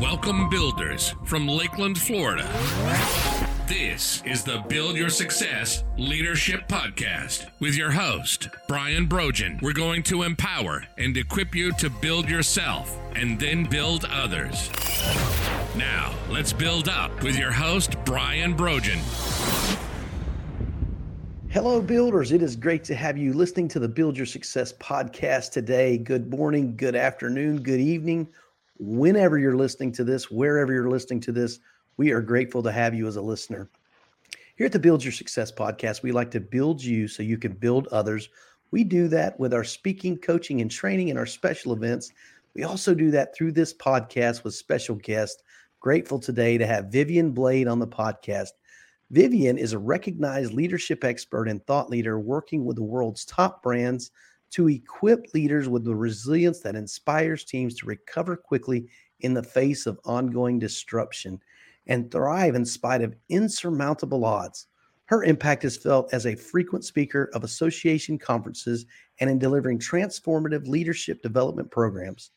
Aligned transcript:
Welcome, 0.00 0.48
builders 0.48 1.14
from 1.24 1.46
Lakeland, 1.46 1.98
Florida. 1.98 2.48
This 3.68 4.22
is 4.24 4.42
the 4.42 4.64
Build 4.68 4.96
Your 4.96 5.10
Success 5.10 5.84
Leadership 5.96 6.66
Podcast 6.66 7.46
with 7.60 7.76
your 7.76 7.90
host, 7.90 8.48
Brian 8.68 9.06
Brogan. 9.06 9.58
We're 9.62 9.72
going 9.72 10.02
to 10.04 10.22
empower 10.22 10.84
and 10.98 11.16
equip 11.16 11.54
you 11.54 11.72
to 11.74 11.88
build 11.88 12.28
yourself 12.28 12.96
and 13.14 13.38
then 13.38 13.64
build 13.64 14.04
others. 14.06 14.70
Now, 15.76 16.12
let's 16.30 16.52
build 16.52 16.88
up 16.88 17.22
with 17.22 17.38
your 17.38 17.52
host, 17.52 17.96
Brian 18.04 18.54
Brogan. 18.54 18.98
Hello, 21.50 21.82
builders. 21.82 22.32
It 22.32 22.42
is 22.42 22.56
great 22.56 22.82
to 22.84 22.94
have 22.94 23.18
you 23.18 23.34
listening 23.34 23.68
to 23.68 23.78
the 23.78 23.88
Build 23.88 24.16
Your 24.16 24.24
Success 24.24 24.72
podcast 24.72 25.50
today. 25.50 25.98
Good 25.98 26.30
morning, 26.30 26.76
good 26.76 26.96
afternoon, 26.96 27.62
good 27.62 27.78
evening, 27.78 28.26
whenever 28.82 29.38
you're 29.38 29.56
listening 29.56 29.92
to 29.92 30.02
this, 30.02 30.28
wherever 30.30 30.72
you're 30.72 30.90
listening 30.90 31.20
to 31.20 31.32
this. 31.32 31.60
We 31.98 32.10
are 32.10 32.20
grateful 32.20 32.64
to 32.64 32.72
have 32.72 32.94
you 32.94 33.06
as 33.06 33.16
a 33.16 33.22
listener. 33.22 33.70
Here 34.56 34.66
at 34.66 34.72
the 34.72 34.78
Build 34.78 35.04
Your 35.04 35.12
Success 35.12 35.52
podcast, 35.52 36.02
we 36.02 36.10
like 36.10 36.32
to 36.32 36.40
build 36.40 36.82
you 36.82 37.06
so 37.06 37.22
you 37.22 37.38
can 37.38 37.52
build 37.52 37.86
others. 37.88 38.28
We 38.72 38.82
do 38.82 39.06
that 39.08 39.38
with 39.38 39.54
our 39.54 39.62
speaking, 39.62 40.18
coaching, 40.18 40.60
and 40.60 40.70
training 40.70 41.10
and 41.10 41.18
our 41.18 41.26
special 41.26 41.72
events. 41.72 42.10
We 42.54 42.64
also 42.64 42.92
do 42.92 43.12
that 43.12 43.36
through 43.36 43.52
this 43.52 43.72
podcast 43.72 44.42
with 44.42 44.54
special 44.54 44.96
guests. 44.96 45.42
Grateful 45.78 46.18
today 46.18 46.58
to 46.58 46.66
have 46.66 46.86
Vivian 46.86 47.30
Blade 47.30 47.68
on 47.68 47.78
the 47.78 47.86
podcast. 47.86 48.50
Vivian 49.10 49.58
is 49.58 49.74
a 49.74 49.78
recognized 49.78 50.52
leadership 50.52 51.04
expert 51.04 51.48
and 51.48 51.64
thought 51.66 51.88
leader 51.88 52.18
working 52.18 52.64
with 52.64 52.76
the 52.76 52.82
world's 52.82 53.24
top 53.26 53.62
brands 53.62 54.10
to 54.52 54.68
equip 54.68 55.32
leaders 55.34 55.68
with 55.68 55.84
the 55.84 55.94
resilience 55.94 56.60
that 56.60 56.76
inspires 56.76 57.44
teams 57.44 57.74
to 57.74 57.86
recover 57.86 58.36
quickly 58.36 58.86
in 59.20 59.34
the 59.34 59.42
face 59.42 59.86
of 59.86 59.98
ongoing 60.04 60.58
disruption 60.58 61.40
and 61.86 62.10
thrive 62.10 62.54
in 62.54 62.64
spite 62.64 63.02
of 63.02 63.16
insurmountable 63.28 64.24
odds. 64.24 64.66
Her 65.06 65.24
impact 65.24 65.64
is 65.64 65.76
felt 65.76 66.12
as 66.14 66.26
a 66.26 66.34
frequent 66.34 66.84
speaker 66.84 67.30
of 67.34 67.44
association 67.44 68.18
conferences 68.18 68.86
and 69.20 69.28
in 69.28 69.38
delivering 69.38 69.78
transformative 69.78 70.66
leadership 70.66 71.22
development 71.22 71.70
programs, 71.70 72.30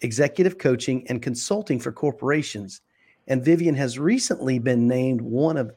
executive 0.00 0.58
coaching, 0.58 1.06
and 1.08 1.20
consulting 1.20 1.80
for 1.80 1.92
corporations. 1.92 2.82
And 3.26 3.44
Vivian 3.44 3.74
has 3.74 3.98
recently 3.98 4.58
been 4.58 4.86
named 4.86 5.20
one 5.20 5.56
of 5.56 5.72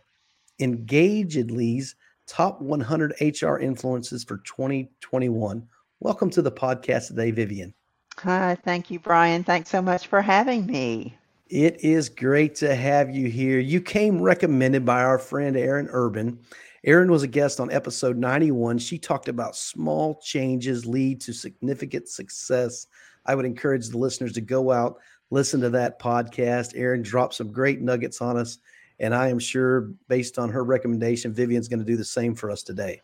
Engagedly's 0.59 1.95
top 2.31 2.61
100 2.61 3.13
HR 3.19 3.57
influences 3.57 4.23
for 4.23 4.37
2021. 4.37 5.67
Welcome 5.99 6.29
to 6.29 6.41
the 6.41 6.51
podcast 6.51 7.07
today, 7.07 7.29
Vivian. 7.31 7.73
Hi, 8.19 8.55
thank 8.63 8.89
you, 8.89 8.99
Brian. 8.99 9.43
Thanks 9.43 9.69
so 9.69 9.81
much 9.81 10.07
for 10.07 10.21
having 10.21 10.65
me. 10.65 11.17
It 11.49 11.83
is 11.83 12.07
great 12.07 12.55
to 12.55 12.73
have 12.73 13.13
you 13.13 13.27
here. 13.27 13.59
You 13.59 13.81
came 13.81 14.21
recommended 14.21 14.85
by 14.85 15.03
our 15.03 15.19
friend 15.19 15.57
Erin 15.57 15.89
Urban. 15.91 16.39
Erin 16.85 17.11
was 17.11 17.23
a 17.23 17.27
guest 17.27 17.59
on 17.59 17.69
episode 17.69 18.15
91. 18.15 18.77
She 18.77 18.97
talked 18.97 19.27
about 19.27 19.57
small 19.57 20.17
changes 20.23 20.85
lead 20.85 21.19
to 21.21 21.33
significant 21.33 22.07
success. 22.07 22.87
I 23.25 23.35
would 23.35 23.45
encourage 23.45 23.89
the 23.89 23.97
listeners 23.97 24.31
to 24.33 24.41
go 24.41 24.71
out, 24.71 24.99
listen 25.31 25.59
to 25.59 25.69
that 25.71 25.99
podcast. 25.99 26.77
Erin 26.77 27.01
dropped 27.01 27.33
some 27.33 27.51
great 27.51 27.81
nuggets 27.81 28.21
on 28.21 28.37
us 28.37 28.57
and 29.01 29.15
I 29.15 29.29
am 29.29 29.39
sure, 29.39 29.89
based 30.07 30.37
on 30.37 30.49
her 30.49 30.63
recommendation, 30.63 31.33
Vivian's 31.33 31.67
going 31.67 31.79
to 31.79 31.85
do 31.85 31.97
the 31.97 32.05
same 32.05 32.35
for 32.35 32.51
us 32.51 32.61
today. 32.61 33.01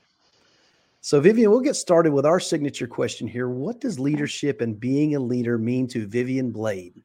So, 1.01 1.19
Vivian, 1.19 1.49
we'll 1.49 1.59
get 1.59 1.75
started 1.75 2.13
with 2.13 2.25
our 2.25 2.39
signature 2.39 2.87
question 2.87 3.27
here. 3.27 3.49
What 3.49 3.81
does 3.81 3.99
leadership 3.99 4.61
and 4.61 4.79
being 4.79 5.15
a 5.15 5.19
leader 5.19 5.57
mean 5.57 5.87
to 5.89 6.07
Vivian 6.07 6.51
Blade? 6.51 7.03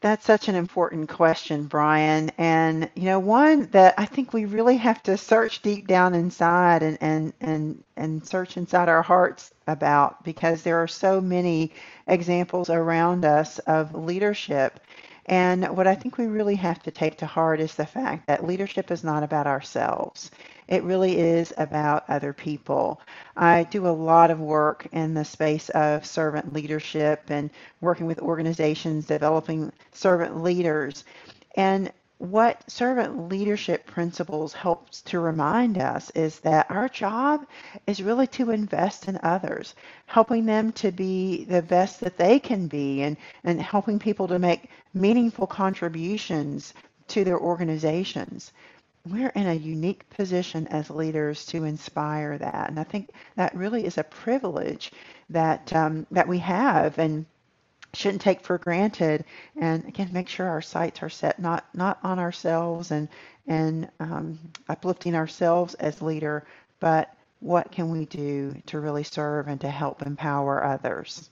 That's 0.00 0.24
such 0.24 0.48
an 0.48 0.54
important 0.54 1.10
question, 1.10 1.66
Brian. 1.66 2.30
And, 2.38 2.88
you 2.94 3.02
know, 3.02 3.18
one 3.18 3.68
that 3.72 3.92
I 3.98 4.06
think 4.06 4.32
we 4.32 4.46
really 4.46 4.78
have 4.78 5.02
to 5.02 5.18
search 5.18 5.60
deep 5.60 5.86
down 5.86 6.14
inside 6.14 6.82
and, 6.82 6.96
and, 7.02 7.34
and, 7.42 7.84
and 7.98 8.26
search 8.26 8.56
inside 8.56 8.88
our 8.88 9.02
hearts 9.02 9.52
about 9.66 10.24
because 10.24 10.62
there 10.62 10.82
are 10.82 10.88
so 10.88 11.20
many 11.20 11.72
examples 12.06 12.70
around 12.70 13.26
us 13.26 13.58
of 13.60 13.94
leadership 13.94 14.80
and 15.30 15.64
what 15.76 15.86
I 15.86 15.94
think 15.94 16.18
we 16.18 16.26
really 16.26 16.56
have 16.56 16.82
to 16.82 16.90
take 16.90 17.18
to 17.18 17.26
heart 17.26 17.60
is 17.60 17.76
the 17.76 17.86
fact 17.86 18.26
that 18.26 18.46
leadership 18.46 18.90
is 18.90 19.04
not 19.04 19.22
about 19.22 19.46
ourselves. 19.46 20.32
It 20.68 20.82
really 20.82 21.18
is 21.18 21.54
about 21.56 22.04
other 22.08 22.32
people. 22.34 23.00
I 23.36 23.62
do 23.64 23.86
a 23.86 23.90
lot 23.90 24.32
of 24.32 24.40
work 24.40 24.88
in 24.92 25.14
the 25.14 25.24
space 25.24 25.70
of 25.70 26.04
servant 26.04 26.52
leadership 26.52 27.24
and 27.30 27.50
working 27.80 28.06
with 28.06 28.18
organizations 28.18 29.06
developing 29.06 29.72
servant 29.92 30.42
leaders. 30.42 31.04
And 31.56 31.92
what 32.20 32.70
servant 32.70 33.30
leadership 33.30 33.86
principles 33.86 34.52
helps 34.52 35.00
to 35.00 35.18
remind 35.18 35.78
us 35.78 36.10
is 36.10 36.38
that 36.40 36.70
our 36.70 36.86
job 36.86 37.46
is 37.86 38.02
really 38.02 38.26
to 38.26 38.50
invest 38.50 39.08
in 39.08 39.18
others, 39.22 39.74
helping 40.04 40.44
them 40.44 40.70
to 40.72 40.92
be 40.92 41.44
the 41.44 41.62
best 41.62 41.98
that 42.00 42.18
they 42.18 42.38
can 42.38 42.66
be 42.66 43.00
and, 43.00 43.16
and 43.42 43.62
helping 43.62 43.98
people 43.98 44.28
to 44.28 44.38
make 44.38 44.68
meaningful 44.92 45.46
contributions 45.46 46.74
to 47.08 47.24
their 47.24 47.40
organizations. 47.40 48.52
We're 49.06 49.30
in 49.30 49.46
a 49.46 49.54
unique 49.54 50.06
position 50.10 50.66
as 50.66 50.90
leaders 50.90 51.46
to 51.46 51.64
inspire 51.64 52.36
that. 52.36 52.68
And 52.68 52.78
I 52.78 52.84
think 52.84 53.12
that 53.36 53.56
really 53.56 53.86
is 53.86 53.96
a 53.96 54.04
privilege 54.04 54.92
that 55.30 55.74
um, 55.74 56.06
that 56.10 56.28
we 56.28 56.38
have. 56.40 56.98
And 56.98 57.24
shouldn't 57.92 58.22
take 58.22 58.42
for 58.42 58.58
granted. 58.58 59.24
And 59.56 59.84
again 59.86 60.10
make 60.12 60.28
sure 60.28 60.48
our 60.48 60.62
sights 60.62 61.02
are 61.02 61.08
set 61.08 61.38
not 61.38 61.64
not 61.74 61.98
on 62.02 62.18
ourselves 62.18 62.90
and 62.90 63.08
and 63.46 63.88
um, 64.00 64.38
uplifting 64.68 65.14
ourselves 65.14 65.74
as 65.74 66.02
leader 66.02 66.46
but 66.78 67.14
what 67.40 67.72
can 67.72 67.90
we 67.90 68.04
do 68.04 68.54
to 68.66 68.80
really 68.80 69.02
serve 69.02 69.48
and 69.48 69.60
to 69.62 69.70
help 69.70 70.02
empower 70.02 70.62
others? 70.62 71.30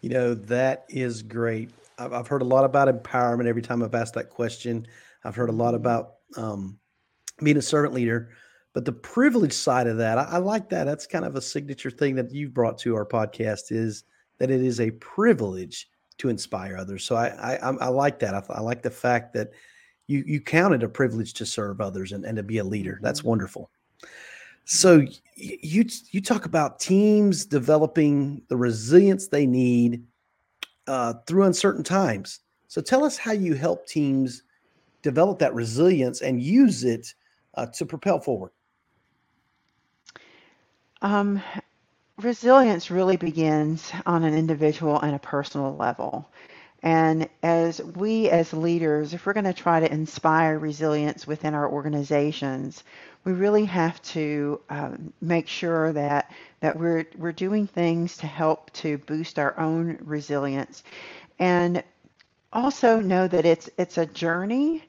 You 0.00 0.10
know 0.10 0.34
that 0.34 0.84
is 0.88 1.22
great. 1.22 1.70
I've, 1.98 2.12
I've 2.12 2.26
heard 2.26 2.42
a 2.42 2.46
lot 2.46 2.64
about 2.64 2.88
empowerment 2.88 3.46
every 3.46 3.62
time 3.62 3.82
i've 3.82 3.94
asked 3.94 4.14
that 4.14 4.30
question. 4.30 4.86
I've 5.24 5.36
heard 5.36 5.50
a 5.50 5.52
lot 5.52 5.74
mm-hmm. 5.74 5.76
about 5.76 6.14
um, 6.36 6.78
being 7.42 7.56
a 7.56 7.62
servant 7.62 7.94
leader 7.94 8.30
but 8.72 8.86
the 8.86 8.92
privilege 8.92 9.52
side 9.52 9.86
of 9.86 9.98
that 9.98 10.18
I, 10.18 10.22
I 10.22 10.38
like 10.38 10.68
that. 10.70 10.84
That's 10.84 11.06
kind 11.06 11.24
of 11.24 11.36
a 11.36 11.42
signature 11.42 11.90
thing 11.90 12.14
that 12.16 12.32
you've 12.32 12.54
brought 12.54 12.78
to 12.78 12.96
our 12.96 13.06
podcast 13.06 13.70
is 13.70 14.04
that 14.42 14.50
it 14.50 14.60
is 14.60 14.80
a 14.80 14.90
privilege 14.90 15.88
to 16.18 16.28
inspire 16.28 16.76
others. 16.76 17.04
So 17.04 17.14
I 17.14 17.28
I, 17.28 17.70
I 17.76 17.86
like 17.86 18.18
that. 18.18 18.34
I, 18.34 18.42
I, 18.50 18.60
like 18.60 18.82
the 18.82 18.90
fact 18.90 19.32
that 19.34 19.52
you 20.08 20.24
you 20.26 20.40
count 20.40 20.74
it 20.74 20.82
a 20.82 20.88
privilege 20.88 21.32
to 21.34 21.46
serve 21.46 21.80
others 21.80 22.10
and, 22.10 22.24
and 22.24 22.36
to 22.36 22.42
be 22.42 22.58
a 22.58 22.64
leader. 22.64 22.98
That's 23.02 23.20
mm-hmm. 23.20 23.28
wonderful. 23.28 23.70
So 24.64 25.06
you 25.36 25.84
you 26.10 26.20
talk 26.20 26.44
about 26.44 26.80
teams 26.80 27.44
developing 27.44 28.42
the 28.48 28.56
resilience 28.56 29.28
they 29.28 29.46
need 29.46 30.02
uh, 30.88 31.14
through 31.28 31.44
uncertain 31.44 31.84
times. 31.84 32.40
So 32.66 32.80
tell 32.80 33.04
us 33.04 33.16
how 33.16 33.30
you 33.30 33.54
help 33.54 33.86
teams 33.86 34.42
develop 35.02 35.38
that 35.38 35.54
resilience 35.54 36.20
and 36.20 36.42
use 36.42 36.82
it 36.82 37.14
uh, 37.54 37.66
to 37.66 37.86
propel 37.86 38.18
forward. 38.18 38.50
Um, 41.00 41.40
resilience 42.20 42.90
really 42.90 43.16
begins 43.16 43.90
on 44.06 44.24
an 44.24 44.34
individual 44.34 45.00
and 45.00 45.14
a 45.14 45.18
personal 45.18 45.76
level. 45.76 46.28
And 46.82 47.28
as 47.42 47.80
we 47.80 48.28
as 48.28 48.52
leaders, 48.52 49.14
if 49.14 49.24
we're 49.24 49.34
going 49.34 49.44
to 49.44 49.52
try 49.52 49.80
to 49.80 49.92
inspire 49.92 50.58
resilience 50.58 51.26
within 51.26 51.54
our 51.54 51.70
organizations, 51.70 52.82
we 53.24 53.32
really 53.32 53.64
have 53.66 54.02
to 54.02 54.60
um, 54.68 55.12
make 55.20 55.46
sure 55.46 55.92
that 55.92 56.32
that 56.60 56.76
we're 56.78 57.06
we're 57.16 57.32
doing 57.32 57.68
things 57.68 58.16
to 58.18 58.26
help 58.26 58.72
to 58.74 58.98
boost 58.98 59.38
our 59.38 59.58
own 59.60 59.98
resilience, 60.00 60.82
and 61.38 61.84
also 62.52 63.00
know 63.00 63.28
that 63.28 63.46
it's 63.46 63.70
it's 63.78 63.98
a 63.98 64.06
journey 64.06 64.84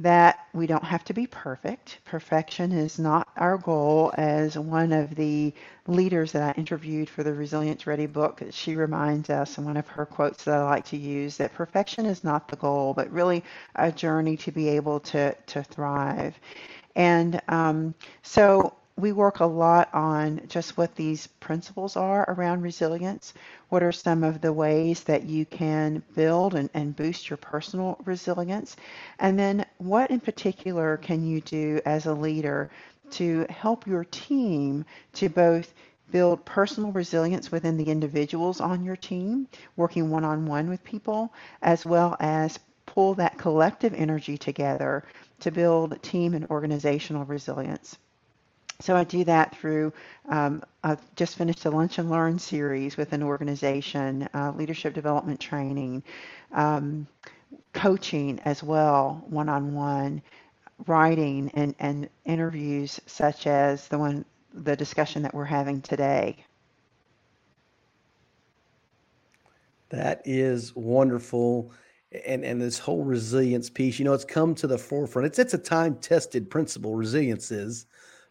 that 0.00 0.46
we 0.52 0.66
don't 0.66 0.84
have 0.84 1.04
to 1.04 1.12
be 1.12 1.26
perfect. 1.26 1.98
Perfection 2.04 2.70
is 2.72 2.98
not 2.98 3.28
our 3.36 3.58
goal. 3.58 4.12
As 4.16 4.56
one 4.56 4.92
of 4.92 5.14
the 5.16 5.52
leaders 5.86 6.32
that 6.32 6.56
I 6.56 6.58
interviewed 6.60 7.08
for 7.08 7.24
the 7.24 7.34
Resilience 7.34 7.86
Ready 7.86 8.06
book, 8.06 8.42
she 8.50 8.76
reminds 8.76 9.28
us, 9.28 9.58
and 9.58 9.66
one 9.66 9.76
of 9.76 9.88
her 9.88 10.06
quotes 10.06 10.44
that 10.44 10.58
I 10.58 10.64
like 10.64 10.84
to 10.86 10.96
use, 10.96 11.36
that 11.38 11.54
perfection 11.54 12.06
is 12.06 12.22
not 12.22 12.48
the 12.48 12.56
goal, 12.56 12.94
but 12.94 13.10
really 13.10 13.42
a 13.74 13.90
journey 13.90 14.36
to 14.38 14.52
be 14.52 14.68
able 14.68 15.00
to, 15.00 15.34
to 15.34 15.62
thrive. 15.64 16.38
And 16.94 17.40
um, 17.48 17.94
so 18.22 18.74
we 18.96 19.12
work 19.12 19.40
a 19.40 19.46
lot 19.46 19.88
on 19.94 20.40
just 20.48 20.76
what 20.76 20.94
these 20.96 21.28
principles 21.38 21.96
are 21.96 22.24
around 22.28 22.62
resilience. 22.62 23.32
What 23.68 23.82
are 23.82 23.92
some 23.92 24.24
of 24.24 24.40
the 24.40 24.52
ways 24.52 25.02
that 25.04 25.24
you 25.24 25.44
can 25.44 26.02
build 26.14 26.54
and, 26.54 26.70
and 26.72 26.96
boost 26.96 27.28
your 27.28 27.36
personal 27.36 27.98
resilience? 28.04 28.76
And 29.18 29.38
then 29.38 29.66
what 29.76 30.10
in 30.10 30.20
particular 30.20 30.96
can 30.96 31.26
you 31.26 31.40
do 31.42 31.80
as 31.84 32.06
a 32.06 32.14
leader 32.14 32.70
to 33.12 33.46
help 33.50 33.86
your 33.86 34.04
team 34.04 34.84
to 35.14 35.28
both 35.28 35.74
build 36.10 36.44
personal 36.44 36.92
resilience 36.92 37.52
within 37.52 37.76
the 37.76 37.90
individuals 37.90 38.60
on 38.60 38.84
your 38.84 38.96
team, 38.96 39.46
working 39.76 40.10
one 40.10 40.24
on 40.24 40.46
one 40.46 40.70
with 40.70 40.82
people, 40.84 41.32
as 41.60 41.84
well 41.84 42.16
as 42.20 42.58
pull 42.86 43.14
that 43.14 43.36
collective 43.36 43.92
energy 43.92 44.38
together 44.38 45.04
to 45.40 45.50
build 45.50 46.02
team 46.02 46.34
and 46.34 46.46
organizational 46.50 47.24
resilience. 47.26 47.98
So 48.80 48.94
I 48.94 49.02
do 49.02 49.24
that 49.24 49.56
through, 49.56 49.92
um, 50.28 50.62
I've 50.84 51.00
just 51.16 51.36
finished 51.36 51.64
a 51.64 51.70
Lunch 51.70 51.98
and 51.98 52.08
Learn 52.08 52.38
series 52.38 52.96
with 52.96 53.12
an 53.12 53.24
organization, 53.24 54.28
uh, 54.34 54.52
leadership 54.54 54.94
development 54.94 55.40
training, 55.40 56.04
um, 56.52 57.08
coaching 57.72 58.38
as 58.44 58.62
well, 58.62 59.24
one 59.28 59.48
on 59.48 59.74
one, 59.74 60.22
writing, 60.86 61.50
and, 61.54 61.74
and 61.80 62.08
interviews 62.24 63.00
such 63.06 63.48
as 63.48 63.88
the 63.88 63.98
one, 63.98 64.24
the 64.54 64.76
discussion 64.76 65.22
that 65.22 65.34
we're 65.34 65.44
having 65.44 65.82
today. 65.82 66.36
That 69.88 70.22
is 70.24 70.76
wonderful. 70.76 71.72
And, 72.24 72.44
and 72.44 72.62
this 72.62 72.78
whole 72.78 73.02
resilience 73.02 73.68
piece, 73.70 73.98
you 73.98 74.04
know, 74.04 74.12
it's 74.12 74.24
come 74.24 74.54
to 74.54 74.68
the 74.68 74.78
forefront. 74.78 75.26
It's 75.26 75.38
it's 75.40 75.54
a 75.54 75.58
time 75.58 75.96
tested 75.96 76.48
principle, 76.48 76.94
resilience 76.94 77.50
is, 77.50 77.86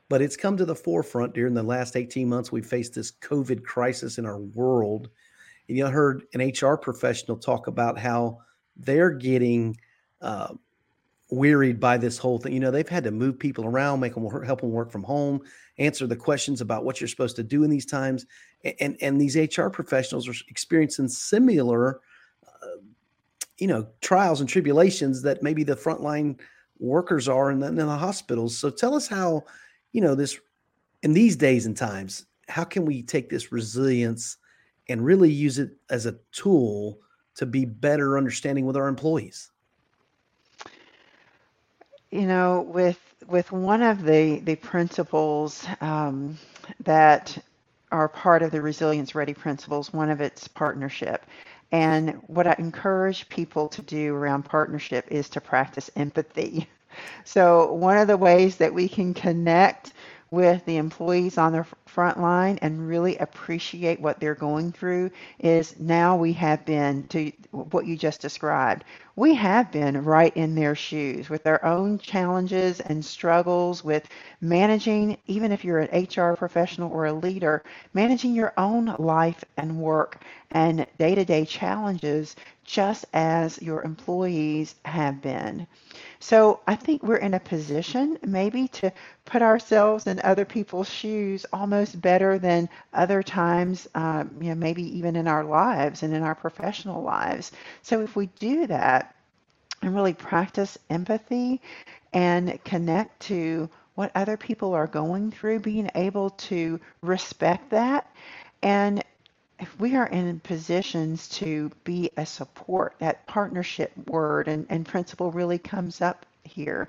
but 0.09 0.21
it's 0.21 0.37
come 0.37 0.57
to 0.57 0.65
the 0.65 0.75
forefront 0.75 1.33
during 1.33 1.53
the 1.53 1.63
last 1.63 1.95
18 1.95 2.27
months. 2.29 2.51
We 2.51 2.61
faced 2.61 2.95
this 2.95 3.11
COVID 3.11 3.63
crisis 3.63 4.17
in 4.17 4.25
our 4.25 4.39
world. 4.39 5.09
And 5.67 5.77
you 5.77 5.85
heard 5.85 6.23
an 6.33 6.41
HR 6.41 6.77
professional 6.77 7.37
talk 7.37 7.67
about 7.67 7.99
how 7.99 8.39
they're 8.77 9.11
getting 9.11 9.77
uh, 10.21 10.53
wearied 11.29 11.79
by 11.79 11.97
this 11.97 12.17
whole 12.17 12.37
thing. 12.37 12.53
You 12.53 12.59
know, 12.59 12.71
they've 12.71 12.87
had 12.87 13.03
to 13.03 13.11
move 13.11 13.37
people 13.37 13.65
around, 13.65 13.99
make 13.99 14.13
them 14.13 14.23
work, 14.23 14.45
help 14.45 14.61
them 14.61 14.71
work 14.71 14.91
from 14.91 15.03
home, 15.03 15.41
answer 15.77 16.07
the 16.07 16.15
questions 16.15 16.61
about 16.61 16.85
what 16.85 17.01
you're 17.01 17.07
supposed 17.07 17.35
to 17.35 17.43
do 17.43 17.63
in 17.63 17.69
these 17.69 17.85
times, 17.85 18.25
and 18.79 18.97
and 19.01 19.19
these 19.19 19.35
HR 19.35 19.67
professionals 19.67 20.27
are 20.27 20.33
experiencing 20.47 21.07
similar, 21.07 21.99
uh, 22.47 22.79
you 23.57 23.67
know, 23.67 23.87
trials 24.01 24.39
and 24.39 24.49
tribulations 24.49 25.21
that 25.21 25.43
maybe 25.43 25.63
the 25.63 25.75
frontline 25.75 26.39
workers 26.79 27.27
are 27.27 27.51
in 27.51 27.59
the, 27.59 27.67
in 27.67 27.75
the 27.75 27.85
hospitals. 27.85 28.57
So 28.57 28.69
tell 28.69 28.93
us 28.93 29.07
how, 29.07 29.43
you 29.91 30.01
know, 30.01 30.15
this 30.15 30.39
in 31.03 31.13
these 31.13 31.35
days 31.35 31.65
and 31.65 31.75
times, 31.77 32.25
how 32.47 32.63
can 32.63 32.85
we 32.85 33.03
take 33.03 33.29
this 33.29 33.51
resilience 33.51 34.37
and 34.89 35.05
really 35.05 35.31
use 35.31 35.59
it 35.59 35.71
as 35.89 36.05
a 36.05 36.17
tool 36.31 36.99
to 37.35 37.45
be 37.45 37.65
better 37.65 38.17
understanding 38.17 38.65
with 38.65 38.77
our 38.77 38.87
employees? 38.87 39.51
You 42.09 42.25
know, 42.25 42.61
with 42.61 42.99
with 43.27 43.51
one 43.51 43.81
of 43.81 44.03
the 44.03 44.39
the 44.39 44.55
principles 44.55 45.67
um, 45.81 46.37
that 46.83 47.37
are 47.91 48.07
part 48.09 48.43
of 48.43 48.51
the 48.51 48.61
resilience 48.61 49.15
ready 49.15 49.33
principles, 49.33 49.93
one 49.93 50.09
of 50.09 50.21
its 50.21 50.47
partnership. 50.47 51.25
And 51.71 52.21
what 52.27 52.47
I 52.47 52.55
encourage 52.59 53.27
people 53.29 53.67
to 53.69 53.81
do 53.81 54.15
around 54.15 54.43
partnership 54.43 55.05
is 55.09 55.29
to 55.29 55.41
practice 55.41 55.89
empathy. 55.95 56.69
So, 57.23 57.73
one 57.73 57.97
of 57.97 58.07
the 58.07 58.17
ways 58.17 58.57
that 58.57 58.73
we 58.73 58.87
can 58.87 59.13
connect 59.13 59.93
with 60.29 60.65
the 60.65 60.77
employees 60.77 61.37
on 61.37 61.53
the 61.53 61.65
front 61.85 62.19
line 62.19 62.59
and 62.61 62.87
really 62.87 63.17
appreciate 63.17 63.99
what 63.99 64.19
they're 64.19 64.35
going 64.35 64.71
through 64.71 65.09
is 65.39 65.79
now 65.79 66.17
we 66.17 66.33
have 66.33 66.65
been 66.65 67.07
to 67.07 67.31
what 67.51 67.85
you 67.85 67.95
just 67.95 68.21
described. 68.21 68.83
We 69.15 69.33
have 69.35 69.71
been 69.71 70.03
right 70.03 70.35
in 70.35 70.53
their 70.53 70.75
shoes 70.75 71.29
with 71.29 71.43
their 71.43 71.63
own 71.65 71.97
challenges 71.97 72.81
and 72.81 73.03
struggles 73.03 73.83
with 73.83 74.07
managing, 74.41 75.17
even 75.27 75.51
if 75.51 75.63
you're 75.63 75.79
an 75.79 76.05
HR 76.05 76.35
professional 76.35 76.91
or 76.91 77.05
a 77.05 77.13
leader, 77.13 77.63
managing 77.93 78.35
your 78.35 78.53
own 78.57 78.95
life 78.99 79.43
and 79.55 79.79
work 79.79 80.21
and 80.51 80.85
day 80.99 81.15
to 81.15 81.25
day 81.25 81.45
challenges 81.45 82.35
just 82.67 83.05
as 83.13 83.59
your 83.61 83.81
employees 83.81 84.75
have 84.83 85.21
been. 85.21 85.65
So 86.19 86.59
I 86.67 86.75
think 86.75 87.01
we're 87.01 87.15
in 87.15 87.33
a 87.33 87.39
position 87.39 88.19
maybe 88.21 88.67
to 88.67 88.91
put 89.25 89.41
ourselves 89.41 90.05
in 90.05 90.19
other 90.19 90.43
people's 90.43 90.89
shoes 90.89 91.45
almost 91.53 91.99
better 91.99 92.37
than 92.37 92.67
other 92.93 93.23
times, 93.23 93.87
um, 93.95 94.31
you 94.41 94.49
know, 94.49 94.55
maybe 94.55 94.83
even 94.97 95.15
in 95.15 95.27
our 95.27 95.45
lives 95.45 96.03
and 96.03 96.13
in 96.13 96.23
our 96.23 96.35
professional 96.35 97.01
lives. 97.01 97.53
So 97.83 98.01
if 98.01 98.17
we 98.17 98.27
do 98.37 98.67
that 98.67 99.15
and 99.81 99.95
really 99.95 100.13
practice 100.13 100.77
empathy 100.89 101.61
and 102.11 102.61
connect 102.65 103.21
to 103.21 103.69
what 103.95 104.11
other 104.13 104.35
people 104.35 104.73
are 104.73 104.87
going 104.87 105.31
through, 105.31 105.61
being 105.61 105.89
able 105.95 106.31
to 106.31 106.81
respect 107.01 107.69
that 107.69 108.11
and 108.61 109.03
if 109.59 109.79
we 109.79 109.95
are 109.95 110.07
in 110.07 110.39
positions 110.41 111.27
to 111.29 111.71
be 111.83 112.11
a 112.17 112.25
support, 112.25 112.95
that 112.99 113.25
partnership 113.27 113.91
word 114.07 114.47
and, 114.47 114.65
and 114.69 114.85
principle 114.85 115.31
really 115.31 115.57
comes 115.57 116.01
up 116.01 116.25
here 116.43 116.87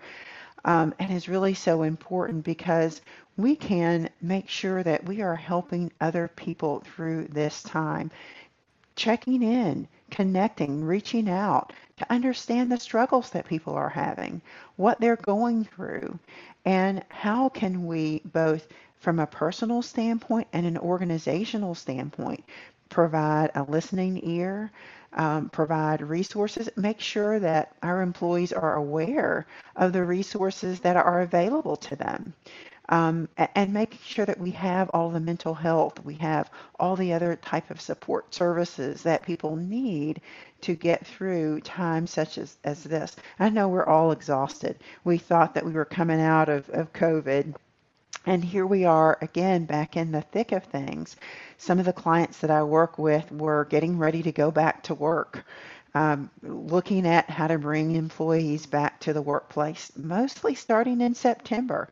um, 0.65 0.95
and 0.99 1.13
is 1.13 1.29
really 1.29 1.55
so 1.55 1.83
important 1.83 2.45
because 2.45 3.01
we 3.37 3.57
can 3.57 4.11
make 4.21 4.49
sure 4.49 4.83
that 4.83 5.05
we 5.07 5.23
are 5.23 5.37
helping 5.37 5.91
other 6.01 6.29
people 6.29 6.81
through 6.81 7.27
this 7.29 7.63
time, 7.63 8.11
checking 8.97 9.43
in, 9.43 9.89
connecting, 10.11 10.85
reaching 10.85 11.31
out 11.31 11.73
to 11.99 12.13
understand 12.13 12.71
the 12.71 12.81
struggles 12.81 13.31
that 13.31 13.47
people 13.47 13.75
are 13.75 13.89
having, 13.89 14.43
what 14.77 15.01
they're 15.01 15.17
going 15.17 15.65
through, 15.65 16.19
and 16.65 17.03
how 17.09 17.49
can 17.49 17.87
we 17.87 18.21
both 18.27 18.67
from 19.01 19.19
a 19.19 19.27
personal 19.27 19.83
standpoint 19.83 20.49
and 20.53 20.67
an 20.67 20.79
organizational 20.79 21.75
standpoint, 21.75 22.45
provide 22.89 23.51
a 23.55 23.63
listening 23.63 24.21
ear, 24.25 24.71
um, 25.13 25.49
provide 25.51 26.03
resources, 26.03 26.69
make 26.77 27.01
sure 27.01 27.39
that 27.39 27.75
our 27.83 28.03
employees 28.03 28.53
are 28.53 28.75
aware 28.75 29.47
of 29.77 29.93
the 29.93 30.05
resources 30.05 30.81
that 30.81 30.97
are 30.97 31.21
available 31.21 31.77
to 31.77 31.97
them. 31.97 32.35
Um, 32.91 33.29
and 33.55 33.75
making 33.75 33.99
sure 34.03 34.25
that 34.25 34.41
we 34.41 34.51
have 34.53 34.91
all 34.95 35.11
the 35.11 35.21
mental 35.21 35.53
health, 35.53 36.03
we 36.07 36.15
have 36.15 36.51
all 36.81 36.97
the 36.97 37.13
other 37.13 37.37
type 37.37 37.71
of 37.71 37.83
support 37.83 38.33
services 38.35 39.03
that 39.03 39.27
people 39.27 39.57
need 39.57 40.23
to 40.63 40.75
get 40.75 41.07
through 41.07 41.61
times 41.61 42.11
such 42.11 42.39
as, 42.39 42.57
as 42.65 42.83
this. 42.85 43.15
I 43.39 43.51
know 43.51 43.69
we're 43.69 43.85
all 43.85 44.11
exhausted. 44.11 44.79
We 45.05 45.19
thought 45.19 45.53
that 45.53 45.67
we 45.67 45.73
were 45.73 45.85
coming 45.85 46.23
out 46.23 46.49
of, 46.49 46.71
of 46.71 46.95
COVID 46.95 47.55
and 48.29 48.45
here 48.45 48.67
we 48.67 48.85
are 48.85 49.17
again 49.23 49.65
back 49.65 49.97
in 49.97 50.13
the 50.13 50.21
thick 50.21 50.53
of 50.53 50.63
things. 50.65 51.17
Some 51.57 51.79
of 51.79 51.87
the 51.87 51.95
clients 51.95 52.37
that 52.39 52.51
I 52.51 52.63
work 52.63 52.99
with 52.99 53.33
were 53.33 53.65
getting 53.65 53.97
ready 53.97 54.23
to 54.23 54.33
go 54.33 54.51
back 54.51 54.83
to 54.83 54.95
work, 54.95 55.47
um, 55.95 56.31
looking 56.43 57.07
at 57.07 57.31
how 57.31 57.47
to 57.47 57.57
bring 57.57 57.97
employees 57.97 58.67
back 58.67 59.01
to 59.01 59.15
the 59.15 59.23
workplace, 59.23 59.91
mostly 59.97 60.55
starting 60.55 61.01
in 61.01 61.15
September. 61.15 61.89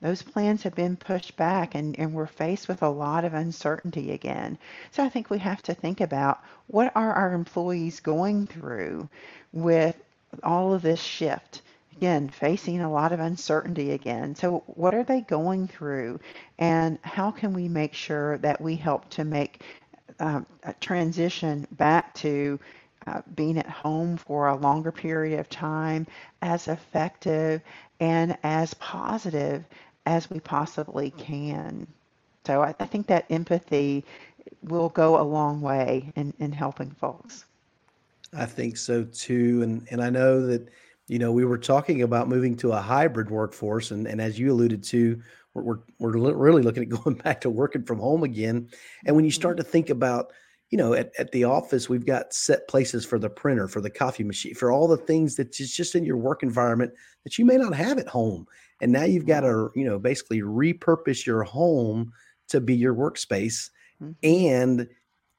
Those 0.00 0.22
plans 0.22 0.64
have 0.64 0.74
been 0.74 0.96
pushed 0.96 1.36
back 1.36 1.76
and, 1.76 1.96
and 2.00 2.12
we're 2.12 2.26
faced 2.26 2.66
with 2.66 2.82
a 2.82 2.88
lot 2.88 3.24
of 3.24 3.34
uncertainty 3.34 4.10
again. 4.10 4.58
So 4.90 5.04
I 5.04 5.08
think 5.08 5.30
we 5.30 5.38
have 5.38 5.62
to 5.62 5.74
think 5.74 6.00
about 6.00 6.40
what 6.66 6.90
are 6.96 7.12
our 7.12 7.32
employees 7.32 8.00
going 8.00 8.48
through 8.48 9.08
with 9.52 9.94
all 10.42 10.74
of 10.74 10.82
this 10.82 11.00
shift 11.00 11.62
again 11.96 12.28
facing 12.28 12.80
a 12.80 12.90
lot 12.90 13.12
of 13.12 13.20
uncertainty 13.20 13.92
again. 13.92 14.34
So 14.34 14.62
what 14.66 14.94
are 14.94 15.04
they 15.04 15.22
going 15.22 15.68
through 15.68 16.20
and 16.58 16.98
how 17.02 17.30
can 17.30 17.52
we 17.52 17.68
make 17.68 17.94
sure 17.94 18.38
that 18.38 18.60
we 18.60 18.76
help 18.76 19.08
to 19.10 19.24
make 19.24 19.62
um, 20.20 20.46
a 20.62 20.72
transition 20.74 21.66
back 21.72 22.14
to 22.14 22.58
uh, 23.06 23.22
being 23.34 23.58
at 23.58 23.68
home 23.68 24.16
for 24.16 24.48
a 24.48 24.56
longer 24.56 24.90
period 24.90 25.38
of 25.38 25.48
time 25.48 26.06
as 26.42 26.68
effective 26.68 27.60
and 28.00 28.36
as 28.42 28.74
positive 28.74 29.64
as 30.06 30.28
we 30.30 30.40
possibly 30.40 31.10
can. 31.10 31.86
So 32.46 32.62
I, 32.62 32.74
I 32.78 32.86
think 32.86 33.06
that 33.08 33.26
empathy 33.30 34.04
will 34.62 34.88
go 34.88 35.20
a 35.20 35.22
long 35.22 35.60
way 35.60 36.12
in, 36.16 36.32
in 36.38 36.52
helping 36.52 36.90
folks. 36.90 37.44
I 38.32 38.46
think 38.46 38.76
so 38.76 39.04
too. 39.04 39.62
And 39.62 39.86
and 39.90 40.02
I 40.02 40.10
know 40.10 40.46
that 40.46 40.68
you 41.08 41.18
know, 41.18 41.30
we 41.30 41.44
were 41.44 41.58
talking 41.58 42.02
about 42.02 42.28
moving 42.28 42.56
to 42.56 42.72
a 42.72 42.80
hybrid 42.80 43.30
workforce, 43.30 43.90
and, 43.90 44.06
and 44.06 44.20
as 44.20 44.38
you 44.38 44.52
alluded 44.52 44.82
to, 44.84 45.20
we're, 45.54 45.78
we're, 45.98 46.18
we're 46.18 46.34
really 46.34 46.62
looking 46.62 46.82
at 46.82 46.88
going 47.02 47.16
back 47.16 47.40
to 47.42 47.50
working 47.50 47.84
from 47.84 47.98
home 47.98 48.22
again. 48.22 48.68
And 49.04 49.14
when 49.14 49.24
you 49.24 49.30
mm-hmm. 49.30 49.40
start 49.40 49.56
to 49.58 49.62
think 49.62 49.88
about, 49.88 50.32
you 50.70 50.78
know, 50.78 50.94
at, 50.94 51.12
at 51.18 51.30
the 51.30 51.44
office, 51.44 51.88
we've 51.88 52.06
got 52.06 52.34
set 52.34 52.66
places 52.68 53.04
for 53.04 53.18
the 53.18 53.30
printer, 53.30 53.68
for 53.68 53.80
the 53.80 53.90
coffee 53.90 54.24
machine, 54.24 54.54
for 54.54 54.72
all 54.72 54.88
the 54.88 54.96
things 54.96 55.36
that 55.36 55.58
is 55.60 55.72
just 55.72 55.94
in 55.94 56.04
your 56.04 56.16
work 56.16 56.42
environment 56.42 56.92
that 57.24 57.38
you 57.38 57.44
may 57.44 57.56
not 57.56 57.74
have 57.74 57.98
at 57.98 58.08
home. 58.08 58.46
And 58.80 58.90
now 58.90 59.04
you've 59.04 59.26
got 59.26 59.40
to, 59.40 59.70
you 59.74 59.84
know, 59.84 59.98
basically 59.98 60.40
repurpose 60.42 61.24
your 61.24 61.44
home 61.44 62.12
to 62.48 62.60
be 62.60 62.74
your 62.74 62.94
workspace. 62.94 63.70
Mm-hmm. 64.02 64.12
And, 64.22 64.88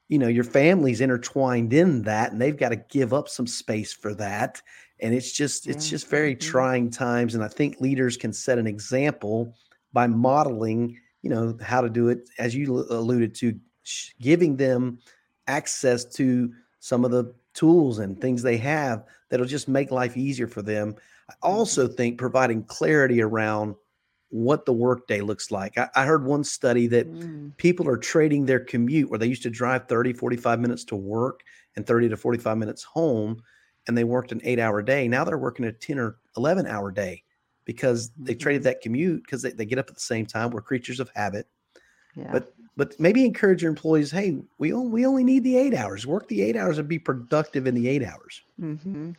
you 0.08 0.18
know, 0.18 0.28
your 0.28 0.44
family's 0.44 1.02
intertwined 1.02 1.74
in 1.74 2.02
that, 2.02 2.32
and 2.32 2.40
they've 2.40 2.56
got 2.56 2.70
to 2.70 2.76
give 2.76 3.12
up 3.12 3.28
some 3.28 3.46
space 3.46 3.92
for 3.92 4.14
that 4.14 4.62
and 5.00 5.14
it's 5.14 5.32
just 5.32 5.66
it's 5.66 5.88
just 5.88 6.08
very 6.08 6.34
mm-hmm. 6.34 6.50
trying 6.50 6.90
times 6.90 7.34
and 7.34 7.44
i 7.44 7.48
think 7.48 7.80
leaders 7.80 8.16
can 8.16 8.32
set 8.32 8.58
an 8.58 8.66
example 8.66 9.54
by 9.92 10.06
modeling 10.06 10.98
you 11.22 11.30
know, 11.30 11.56
how 11.62 11.80
to 11.80 11.88
do 11.90 12.08
it, 12.08 12.28
as 12.38 12.54
you 12.54 12.86
alluded 12.90 13.34
to, 13.36 13.58
giving 14.20 14.56
them 14.56 14.98
access 15.46 16.04
to 16.04 16.52
some 16.80 17.04
of 17.04 17.10
the 17.10 17.34
tools 17.54 17.98
and 17.98 18.20
things 18.20 18.42
they 18.42 18.56
have 18.56 19.04
that'll 19.30 19.46
just 19.46 19.68
make 19.68 19.90
life 19.90 20.16
easier 20.16 20.46
for 20.46 20.62
them. 20.62 20.94
I 21.30 21.34
also 21.42 21.86
mm-hmm. 21.86 21.94
think 21.94 22.18
providing 22.18 22.64
clarity 22.64 23.20
around 23.20 23.74
what 24.30 24.66
the 24.66 24.72
workday 24.72 25.22
looks 25.22 25.50
like. 25.50 25.76
I, 25.78 25.88
I, 25.94 26.04
heard 26.04 26.24
one 26.24 26.44
study 26.44 26.86
that 26.88 27.10
mm. 27.10 27.56
people 27.56 27.88
are 27.88 27.96
trading 27.96 28.44
their 28.44 28.60
commute 28.60 29.08
where 29.08 29.18
they 29.18 29.26
used 29.26 29.42
to 29.44 29.50
drive 29.50 29.88
30, 29.88 30.12
45 30.12 30.60
minutes 30.60 30.84
to 30.84 30.96
work 30.96 31.40
and 31.76 31.86
30 31.86 32.10
to 32.10 32.16
45 32.18 32.58
minutes 32.58 32.82
home, 32.82 33.42
and 33.88 33.98
they 33.98 34.04
worked 34.04 34.30
an 34.30 34.40
eight 34.44 34.60
hour 34.60 34.82
day. 34.82 35.08
Now 35.08 35.24
they're 35.24 35.38
working 35.38 35.64
a 35.64 35.72
10 35.72 35.98
or 35.98 36.18
11 36.36 36.66
hour 36.66 36.92
day 36.92 37.24
because 37.64 38.10
they 38.18 38.32
mm-hmm. 38.32 38.38
traded 38.38 38.62
that 38.64 38.82
commute 38.82 39.22
because 39.24 39.42
they, 39.42 39.50
they 39.50 39.64
get 39.64 39.78
up 39.78 39.88
at 39.88 39.94
the 39.94 40.00
same 40.00 40.26
time. 40.26 40.50
We're 40.50 40.60
creatures 40.60 41.00
of 41.00 41.10
habit. 41.14 41.48
Yeah. 42.14 42.30
But 42.30 42.54
but 42.76 42.98
maybe 43.00 43.24
encourage 43.24 43.62
your 43.62 43.70
employees. 43.70 44.12
Hey, 44.12 44.38
we 44.58 44.72
only, 44.72 44.88
we 44.88 45.04
only 45.04 45.24
need 45.24 45.42
the 45.42 45.56
eight 45.56 45.74
hours. 45.74 46.06
Work 46.06 46.28
the 46.28 46.42
eight 46.42 46.56
hours 46.56 46.78
and 46.78 46.86
be 46.86 46.98
productive 46.98 47.66
in 47.66 47.74
the 47.74 47.88
eight 47.88 48.04
hours. 48.04 48.40
Mm-hmm. 48.60 49.10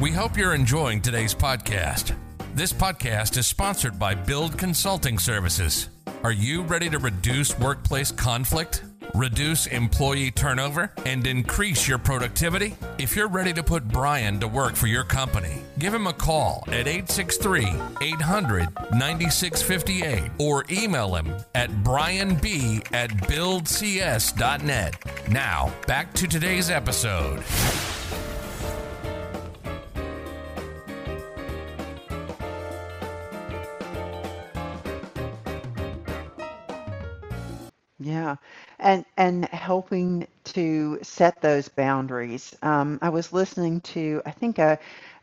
We 0.00 0.10
hope 0.10 0.38
you're 0.38 0.54
enjoying 0.54 1.02
today's 1.02 1.34
podcast. 1.34 2.16
This 2.54 2.72
podcast 2.72 3.36
is 3.36 3.46
sponsored 3.46 3.98
by 3.98 4.14
Build 4.14 4.56
Consulting 4.56 5.18
Services. 5.18 5.90
Are 6.22 6.32
you 6.32 6.62
ready 6.62 6.88
to 6.88 6.98
reduce 6.98 7.58
workplace 7.58 8.10
conflict? 8.10 8.82
Reduce 9.14 9.66
employee 9.66 10.30
turnover, 10.30 10.92
and 11.04 11.26
increase 11.26 11.86
your 11.86 11.98
productivity? 11.98 12.76
If 12.98 13.16
you're 13.16 13.28
ready 13.28 13.52
to 13.52 13.62
put 13.62 13.86
Brian 13.88 14.40
to 14.40 14.48
work 14.48 14.74
for 14.74 14.86
your 14.86 15.04
company, 15.04 15.62
give 15.78 15.92
him 15.94 16.06
a 16.06 16.12
call 16.12 16.64
at 16.68 16.86
863 16.86 17.66
800 18.00 18.68
9658 18.92 20.30
or 20.38 20.64
email 20.70 21.14
him 21.14 21.32
at 21.54 21.70
brianb 21.70 22.36
at 22.92 23.10
buildcs.net. 23.28 24.94
Now, 25.30 25.72
back 25.86 26.12
to 26.14 26.26
today's 26.26 26.70
episode. 26.70 27.42
Yeah 38.06 38.36
and 38.78 39.04
and 39.16 39.46
helping 39.46 40.26
to 40.44 40.98
set 41.02 41.40
those 41.40 41.68
boundaries. 41.68 42.54
Um, 42.62 42.98
I 43.02 43.08
was 43.08 43.32
listening 43.32 43.80
to 43.92 44.22
I 44.26 44.30
think 44.30 44.58
a 44.58 44.78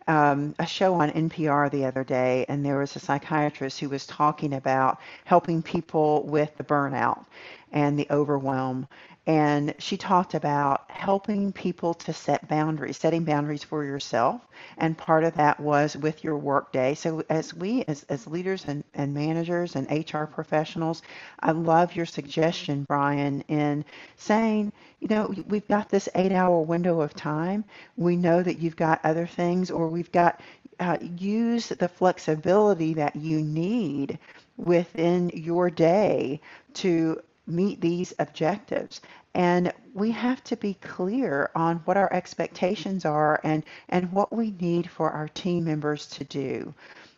um, 0.08 0.54
a 0.60 0.66
show 0.68 0.96
on 0.96 1.10
NPR 1.12 1.70
the 1.70 1.86
other 1.86 2.04
day, 2.04 2.46
and 2.50 2.66
there 2.66 2.80
was 2.80 2.96
a 2.96 3.00
psychiatrist 3.00 3.80
who 3.80 3.90
was 3.90 4.06
talking 4.08 4.54
about 4.54 5.00
helping 5.26 5.62
people 5.64 6.24
with 6.24 6.56
the 6.58 6.64
burnout 6.64 7.26
and 7.72 7.98
the 7.98 8.08
overwhelm 8.12 8.88
and 9.26 9.74
she 9.80 9.96
talked 9.96 10.34
about 10.34 10.90
helping 10.92 11.54
people 11.54 11.94
to 11.94 12.12
set 12.12 12.48
boundaries, 12.50 12.98
setting 12.98 13.24
boundaries 13.24 13.64
for 13.64 13.84
yourself. 13.86 14.42
And 14.78 14.98
part 14.98 15.24
of 15.24 15.36
that 15.36 15.60
was 15.60 15.96
with 15.96 16.24
your 16.26 16.38
workday. 16.38 16.94
So 16.96 17.24
as 17.30 17.54
we, 17.54 17.84
as, 17.88 18.04
as 18.10 18.28
leaders 18.28 18.66
and, 18.68 18.84
and 18.94 19.14
managers 19.14 19.76
and 19.78 19.90
HR 19.90 20.26
professionals, 20.26 21.02
I 21.40 21.52
love 21.52 21.96
your 21.96 22.06
suggestion, 22.06 22.84
Brian, 22.84 23.42
in 23.48 23.86
saying, 24.18 24.74
you 25.00 25.08
know, 25.08 25.34
we've 25.48 25.68
got 25.68 25.90
this 25.90 26.10
eight 26.16 26.32
hour 26.34 26.60
window 26.62 27.00
of 27.02 27.14
time. 27.14 27.64
We 27.96 28.18
know 28.18 28.44
that 28.44 28.60
you've 28.60 28.76
got 28.76 29.00
other 29.06 29.26
things, 29.28 29.72
or 29.72 29.88
we've 29.88 30.12
got, 30.12 30.42
uh, 30.80 30.98
use 31.18 31.70
the 31.70 31.88
flexibility 31.88 32.94
that 32.96 33.16
you 33.16 33.42
need 33.42 34.20
within 34.58 35.30
your 35.30 35.70
day 35.70 36.42
to 36.74 37.22
meet 37.46 37.82
these 37.82 38.14
objectives. 38.20 39.02
And 39.34 39.74
we 39.94 40.12
have 40.12 40.44
to 40.46 40.56
be 40.56 40.76
clear 40.76 41.50
on 41.56 41.78
what 41.86 41.98
our 41.98 42.12
expectations 42.14 43.06
are 43.06 43.40
and, 43.44 43.64
and 43.90 44.12
what 44.12 44.32
we 44.32 44.52
need 44.60 44.90
for 44.90 45.10
our 45.12 45.28
team 45.30 45.66
members 45.66 46.08
to 46.08 46.24
do 46.24 46.74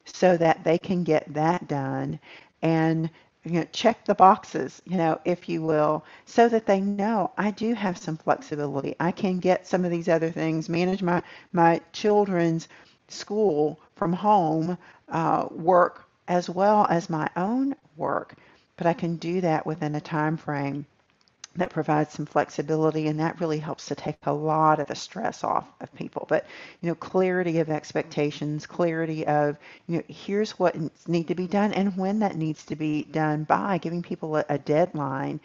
so 0.05 0.37
that 0.37 0.63
they 0.63 0.77
can 0.77 1.03
get 1.03 1.33
that 1.33 1.67
done 1.67 2.19
and 2.61 3.09
you 3.43 3.59
know, 3.59 3.65
check 3.71 4.03
the 4.05 4.15
boxes, 4.15 4.81
you 4.85 4.97
know, 4.97 5.19
if 5.23 5.47
you 5.47 5.61
will, 5.61 6.03
so 6.25 6.49
that 6.49 6.65
they 6.65 6.81
know 6.81 7.31
I 7.37 7.51
do 7.51 7.75
have 7.75 7.97
some 7.97 8.17
flexibility. 8.17 8.95
I 8.99 9.11
can 9.11 9.37
get 9.37 9.67
some 9.67 9.85
of 9.85 9.91
these 9.91 10.09
other 10.09 10.31
things, 10.31 10.67
manage 10.67 11.03
my, 11.03 11.21
my 11.53 11.79
children's 11.93 12.67
school 13.07 13.79
from 13.95 14.13
home 14.13 14.77
uh, 15.09 15.47
work 15.51 16.05
as 16.27 16.49
well 16.49 16.87
as 16.89 17.07
my 17.07 17.29
own 17.35 17.75
work 17.97 18.35
but 18.77 18.87
I 18.87 18.93
can 18.93 19.15
do 19.17 19.41
that 19.41 19.65
within 19.65 19.95
a 19.95 20.01
time 20.01 20.37
frame 20.37 20.85
that 21.55 21.69
provides 21.69 22.11
some 22.11 22.25
flexibility 22.25 23.07
and 23.07 23.19
that 23.19 23.39
really 23.39 23.59
helps 23.59 23.85
to 23.85 23.95
take 23.95 24.17
a 24.23 24.33
lot 24.33 24.79
of 24.79 24.87
the 24.87 24.95
stress 24.95 25.43
off 25.43 25.65
of 25.79 25.93
people. 25.95 26.25
But 26.27 26.45
you 26.81 26.89
know 26.89 26.95
clarity 26.95 27.59
of 27.59 27.69
expectations 27.69 28.67
clarity 28.67 29.25
of 29.25 29.57
you 29.87 29.97
know 29.97 30.03
here's 30.07 30.59
what 30.59 30.75
needs 31.07 31.27
to 31.27 31.35
be 31.35 31.47
done 31.47 31.73
and 31.73 31.95
when 31.97 32.19
that 32.19 32.35
needs 32.35 32.65
to 32.65 32.75
be 32.75 33.03
done 33.03 33.45
by 33.45 33.77
giving 33.77 34.01
people 34.01 34.35
a, 34.35 34.45
a 34.49 34.57
deadline 34.57 35.39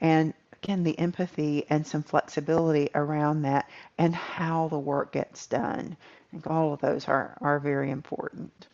and 0.00 0.32
again 0.62 0.84
the 0.84 0.98
empathy 0.98 1.66
and 1.68 1.86
some 1.86 2.02
flexibility 2.02 2.88
around 2.94 3.42
that 3.42 3.68
and 3.98 4.14
how 4.14 4.68
the 4.68 4.78
work 4.78 5.12
gets 5.12 5.46
done. 5.46 5.96
I 6.00 6.30
think 6.30 6.46
all 6.46 6.72
of 6.72 6.80
those 6.80 7.08
are 7.08 7.36
are 7.40 7.58
very 7.58 7.90
important 7.90 8.68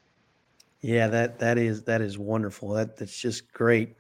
yeah, 0.83 1.07
that 1.07 1.39
that 1.39 1.59
is 1.59 1.85
that 1.85 2.01
is 2.01 2.19
wonderful. 2.19 2.71
That 2.71 2.97
that's 2.97 3.17
just 3.17 3.53
great. 3.53 3.97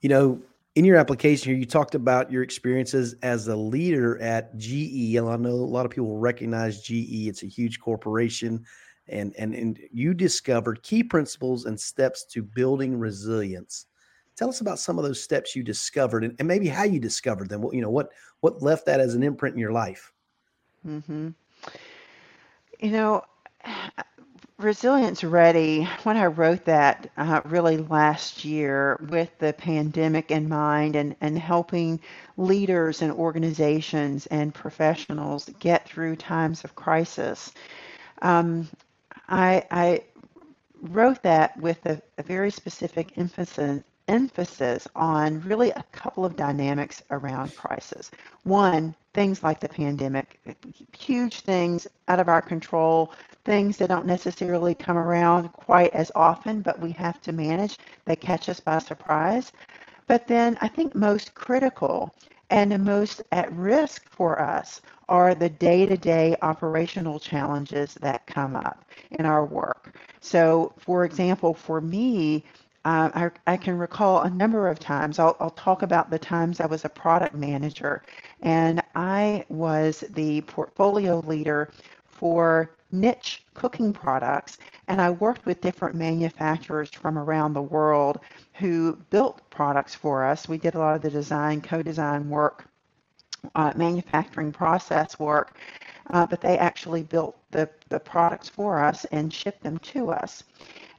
You 0.00 0.08
know, 0.08 0.42
in 0.74 0.84
your 0.84 0.96
application 0.96 1.50
here, 1.50 1.58
you 1.58 1.64
talked 1.64 1.94
about 1.94 2.30
your 2.30 2.42
experiences 2.42 3.14
as 3.22 3.46
a 3.46 3.54
leader 3.54 4.20
at 4.20 4.56
GE. 4.58 5.14
And 5.14 5.28
I 5.28 5.36
know 5.36 5.50
a 5.50 5.52
lot 5.52 5.86
of 5.86 5.92
people 5.92 6.18
recognize 6.18 6.82
GE. 6.82 7.28
It's 7.28 7.44
a 7.44 7.46
huge 7.46 7.78
corporation, 7.78 8.64
and 9.06 9.32
and 9.38 9.54
and 9.54 9.78
you 9.92 10.12
discovered 10.12 10.82
key 10.82 11.04
principles 11.04 11.66
and 11.66 11.80
steps 11.80 12.24
to 12.32 12.42
building 12.42 12.98
resilience. 12.98 13.86
Tell 14.36 14.48
us 14.48 14.60
about 14.60 14.80
some 14.80 14.98
of 14.98 15.04
those 15.04 15.22
steps 15.22 15.54
you 15.54 15.62
discovered, 15.62 16.24
and, 16.24 16.34
and 16.40 16.48
maybe 16.48 16.66
how 16.66 16.82
you 16.82 16.98
discovered 16.98 17.48
them. 17.48 17.62
What 17.62 17.74
you 17.74 17.80
know, 17.80 17.90
what 17.90 18.08
what 18.40 18.60
left 18.60 18.86
that 18.86 18.98
as 18.98 19.14
an 19.14 19.22
imprint 19.22 19.54
in 19.54 19.60
your 19.60 19.72
life. 19.72 20.12
Mm 20.84 21.04
hmm. 21.04 21.28
You 22.80 22.90
know, 22.90 23.22
Resilience 24.58 25.24
Ready, 25.24 25.82
when 26.04 26.16
I 26.16 26.26
wrote 26.26 26.64
that 26.66 27.10
uh, 27.16 27.40
really 27.44 27.76
last 27.78 28.44
year 28.44 28.96
with 29.10 29.36
the 29.38 29.52
pandemic 29.52 30.30
in 30.30 30.48
mind 30.48 30.94
and, 30.94 31.16
and 31.20 31.36
helping 31.36 31.98
leaders 32.36 33.02
and 33.02 33.10
organizations 33.10 34.26
and 34.26 34.54
professionals 34.54 35.50
get 35.58 35.88
through 35.88 36.16
times 36.16 36.62
of 36.62 36.76
crisis, 36.76 37.52
um, 38.22 38.68
I, 39.28 39.64
I, 39.72 40.00
wrote 40.82 41.22
that 41.22 41.56
with 41.56 41.84
a, 41.86 42.00
a 42.18 42.22
very 42.22 42.50
specific 42.50 43.16
emphasis 43.16 43.82
emphasis 44.08 44.86
on 44.94 45.40
really 45.42 45.70
a 45.70 45.84
couple 45.92 46.24
of 46.24 46.36
dynamics 46.36 47.02
around 47.10 47.54
crisis. 47.56 48.10
One, 48.42 48.94
things 49.12 49.42
like 49.42 49.60
the 49.60 49.68
pandemic, 49.68 50.40
huge 50.96 51.40
things 51.40 51.86
out 52.08 52.20
of 52.20 52.28
our 52.28 52.42
control, 52.42 53.12
things 53.44 53.76
that 53.78 53.88
don't 53.88 54.06
necessarily 54.06 54.74
come 54.74 54.96
around 54.96 55.52
quite 55.52 55.94
as 55.94 56.10
often, 56.14 56.60
but 56.60 56.80
we 56.80 56.92
have 56.92 57.20
to 57.22 57.32
manage. 57.32 57.78
They 58.04 58.16
catch 58.16 58.48
us 58.48 58.60
by 58.60 58.78
surprise. 58.78 59.52
But 60.06 60.26
then 60.26 60.58
I 60.60 60.68
think 60.68 60.94
most 60.94 61.34
critical 61.34 62.14
and 62.50 62.84
most 62.84 63.22
at 63.32 63.50
risk 63.52 64.08
for 64.08 64.40
us 64.40 64.82
are 65.08 65.34
the 65.34 65.48
day 65.48 65.86
to 65.86 65.96
day 65.96 66.36
operational 66.42 67.18
challenges 67.18 67.94
that 67.94 68.26
come 68.26 68.54
up 68.56 68.84
in 69.12 69.26
our 69.26 69.44
work. 69.44 69.96
So, 70.20 70.72
for 70.78 71.04
example, 71.04 71.54
for 71.54 71.80
me, 71.80 72.44
uh, 72.84 73.10
I, 73.14 73.30
I, 73.52 73.56
can 73.56 73.78
recall 73.78 74.22
a 74.22 74.30
number 74.30 74.68
of 74.68 74.78
times, 74.78 75.18
I'll, 75.18 75.36
I'll, 75.40 75.50
talk 75.50 75.82
about 75.82 76.10
the 76.10 76.18
times 76.18 76.60
I 76.60 76.66
was 76.66 76.84
a 76.84 76.88
product 76.88 77.34
manager 77.34 78.02
and 78.42 78.82
I 78.94 79.44
was 79.48 80.04
the 80.10 80.42
portfolio 80.42 81.20
leader 81.20 81.70
for 82.04 82.70
niche 82.92 83.42
cooking 83.54 83.92
products. 83.92 84.58
And 84.88 85.00
I 85.00 85.10
worked 85.10 85.46
with 85.46 85.60
different 85.60 85.94
manufacturers 85.94 86.90
from 86.90 87.18
around 87.18 87.54
the 87.54 87.62
world 87.62 88.20
who 88.54 88.98
built 89.10 89.40
products 89.50 89.94
for 89.94 90.24
us. 90.24 90.48
We 90.48 90.58
did 90.58 90.74
a 90.74 90.78
lot 90.78 90.96
of 90.96 91.02
the 91.02 91.10
design, 91.10 91.60
co 91.60 91.82
design 91.82 92.28
work, 92.28 92.66
uh, 93.54 93.72
manufacturing 93.76 94.52
process 94.52 95.18
work. 95.18 95.56
Uh, 96.10 96.26
but 96.26 96.42
they 96.42 96.58
actually 96.58 97.02
built 97.02 97.36
the, 97.50 97.68
the 97.88 97.98
products 97.98 98.48
for 98.48 98.78
us 98.78 99.06
and 99.06 99.32
shipped 99.32 99.62
them 99.62 99.78
to 99.78 100.10
us. 100.10 100.44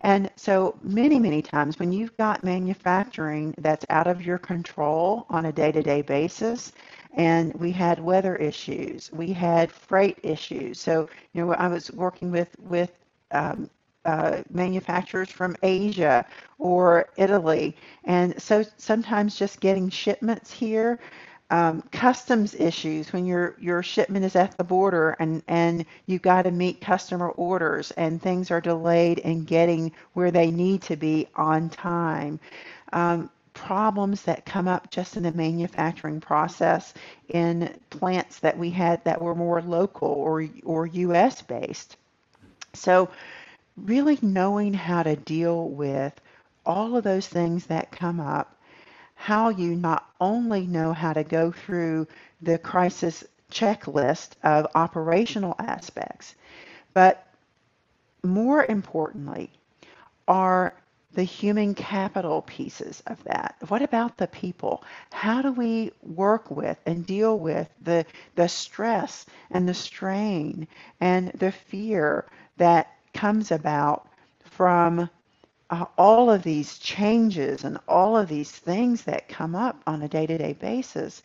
And 0.06 0.30
so 0.38 0.78
many, 0.84 1.20
many 1.20 1.42
times 1.42 1.80
when 1.80 1.92
you've 1.92 2.16
got 2.18 2.44
manufacturing 2.44 3.56
that's 3.58 3.86
out 3.90 4.08
of 4.08 4.22
your 4.24 4.38
control 4.38 5.26
on 5.30 5.48
a 5.48 5.52
day 5.52 5.72
to 5.72 5.82
day 5.82 6.04
basis, 6.04 6.74
and 7.16 7.54
we 7.56 7.72
had 7.72 8.00
weather 8.00 8.36
issues, 8.38 9.12
we 9.12 9.34
had 9.34 9.72
freight 9.72 10.20
issues. 10.24 10.80
So, 10.80 11.10
you 11.34 11.46
know, 11.46 11.54
I 11.54 11.68
was 11.70 11.92
working 11.92 12.32
with, 12.32 12.56
with 12.60 12.92
um, 13.32 13.70
uh, 14.06 14.44
manufacturers 14.52 15.32
from 15.32 15.56
Asia 15.64 16.26
or 16.60 17.10
Italy. 17.18 17.76
And 18.04 18.40
so 18.42 18.64
sometimes 18.78 19.38
just 19.40 19.60
getting 19.60 19.90
shipments 19.90 20.52
here, 20.52 21.00
um, 21.52 21.84
customs 21.92 22.56
issues 22.56 23.14
when 23.14 23.26
your 23.26 23.56
your 23.60 23.84
shipment 23.84 24.26
is 24.26 24.36
at 24.36 24.58
the 24.58 24.64
border 24.64 25.16
and 25.20 25.44
and 25.48 25.86
you 26.08 26.18
got 26.18 26.44
to 26.44 26.52
meet 26.52 26.82
customer 26.82 27.30
orders 27.30 27.92
and 27.92 28.22
things 28.22 28.50
are 28.50 28.62
delayed 28.62 29.20
in 29.20 29.44
getting 29.44 29.92
where 30.14 30.32
they 30.32 30.50
need 30.50 30.82
to 30.84 30.96
be 30.96 31.28
on 31.36 31.70
time. 31.70 32.40
Um, 32.94 33.30
problems 33.54 34.24
that 34.24 34.46
come 34.46 34.68
up 34.68 34.92
just 34.92 35.18
in 35.18 35.24
the 35.24 35.32
manufacturing 35.32 36.20
process 36.20 36.94
in 37.30 37.74
plants 37.90 38.40
that 38.40 38.58
we 38.58 38.70
had 38.70 39.04
that 39.06 39.22
were 39.22 39.36
more 39.36 39.62
local 39.62 40.10
or 40.10 40.48
or 40.64 40.88
US 40.88 41.42
based. 41.42 41.96
So 42.74 43.10
really 43.78 44.18
knowing 44.22 44.74
how 44.74 45.04
to 45.04 45.16
deal 45.16 45.70
with 45.70 46.14
all 46.66 46.96
of 46.98 47.04
those 47.04 47.28
things 47.28 47.68
that 47.68 47.92
come 47.92 48.20
up, 48.20 48.55
how 49.16 49.50
you 49.50 49.76
not 49.76 50.08
only 50.22 50.68
know 50.68 50.94
how 50.94 51.14
to 51.14 51.24
go 51.24 51.52
through 51.52 52.08
the 52.42 52.58
crisis 52.58 53.24
checklist 53.52 54.32
of 54.44 54.68
operational 54.76 55.56
aspects, 55.60 56.36
but 56.94 57.26
more 58.24 58.66
importantly, 58.66 59.52
are 60.28 60.74
the 61.14 61.24
human 61.24 61.74
capital 61.74 62.42
pieces 62.42 63.02
of 63.08 63.24
that. 63.24 63.56
What 63.70 63.82
about 63.82 64.18
the 64.18 64.28
people? 64.28 64.84
How 65.12 65.42
do 65.42 65.52
we 65.52 65.92
work 66.04 66.52
with 66.52 66.78
and 66.86 67.06
deal 67.06 67.40
with 67.40 67.70
the 67.82 68.06
the 68.36 68.50
stress 68.50 69.26
and 69.50 69.68
the 69.68 69.74
strain 69.74 70.68
and 71.00 71.30
the 71.30 71.52
fear 71.52 72.26
that 72.58 72.92
comes 73.14 73.52
about 73.52 74.08
from 74.44 75.10
uh, 75.70 75.86
all 75.98 76.30
of 76.30 76.44
these 76.44 76.78
changes 76.78 77.64
and 77.64 77.80
all 77.88 78.16
of 78.18 78.28
these 78.28 78.52
things 78.52 79.04
that 79.04 79.30
come 79.30 79.56
up 79.56 79.82
on 79.88 80.02
a 80.02 80.08
day 80.08 80.28
to 80.28 80.38
day 80.38 80.54
basis, 80.54 81.24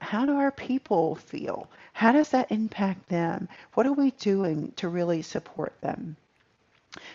how 0.00 0.24
do 0.26 0.36
our 0.36 0.50
people 0.50 1.14
feel? 1.14 1.68
How 1.92 2.12
does 2.12 2.30
that 2.30 2.50
impact 2.50 3.08
them? 3.08 3.48
What 3.74 3.86
are 3.86 3.92
we 3.92 4.12
doing 4.12 4.72
to 4.76 4.88
really 4.88 5.22
support 5.22 5.74
them? 5.80 6.16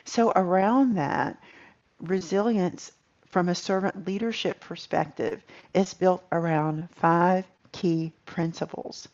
So, 0.04 0.32
around 0.36 0.96
that, 0.96 1.38
resilience 2.00 2.92
from 3.26 3.50
a 3.50 3.56
servant 3.56 4.08
leadership 4.08 4.60
perspective 4.60 5.44
is 5.74 5.94
built 5.94 6.24
around 6.32 6.90
five 6.92 7.46
key 7.72 8.14
principles. 8.26 9.08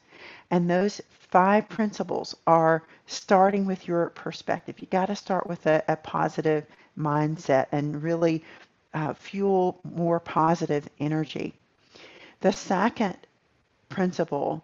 And 0.51 0.69
those 0.69 1.01
five 1.31 1.67
principles 1.69 2.35
are 2.45 2.83
starting 3.07 3.65
with 3.65 3.87
your 3.87 4.09
perspective. 4.09 4.79
You 4.79 4.87
got 4.87 5.07
to 5.07 5.15
start 5.15 5.47
with 5.47 5.65
a, 5.65 5.83
a, 5.87 5.95
positive 5.95 6.65
mindset 6.97 7.67
and 7.71 8.01
really 8.03 8.43
uh, 8.93 9.13
fuel 9.13 9.79
more 9.83 10.19
positive 10.19 10.87
energy. 10.99 11.53
The 12.41 12.51
second 12.51 13.15
principle 13.89 14.63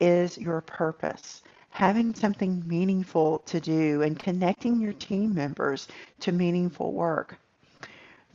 is 0.00 0.38
your 0.38 0.60
purpose. 0.60 1.42
Having 1.70 2.14
something 2.14 2.62
meaningful 2.66 3.40
to 3.40 3.60
do 3.60 4.02
and 4.02 4.18
connecting 4.18 4.80
your 4.80 4.94
team 4.94 5.34
members 5.34 5.88
to 6.20 6.32
meaningful 6.32 6.92
work. 6.92 7.38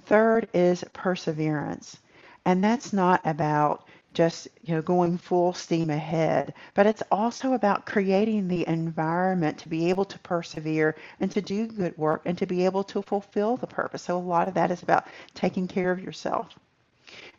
Third 0.05 0.47
is 0.53 0.83
perseverance. 0.93 1.97
And 2.45 2.63
that's 2.63 2.93
not 2.93 3.21
about 3.25 3.88
just 4.13 4.48
you 4.63 4.75
know 4.75 4.82
going 4.82 5.17
full 5.17 5.53
steam 5.53 5.89
ahead. 5.89 6.53
But 6.74 6.88
it's 6.88 7.03
also 7.12 7.53
about 7.53 7.86
creating 7.86 8.48
the 8.48 8.67
environment 8.67 9.60
to 9.60 9.70
be 9.70 9.89
able 9.89 10.05
to 10.05 10.20
persevere 10.20 10.96
and 11.20 11.32
to 11.32 11.41
do 11.41 11.67
good 11.67 11.98
work 11.98 12.22
and 12.25 12.38
to 12.38 12.46
be 12.46 12.65
able 12.65 12.84
to 12.86 13.01
fulfill 13.01 13.58
the 13.58 13.67
purpose. 13.67 14.03
So 14.03 14.17
a 14.17 14.20
lot 14.20 14.48
of 14.48 14.53
that 14.55 14.72
is 14.72 14.84
about 14.84 15.08
taking 15.34 15.67
care 15.67 15.91
of 15.91 16.00
yourself 16.00 16.58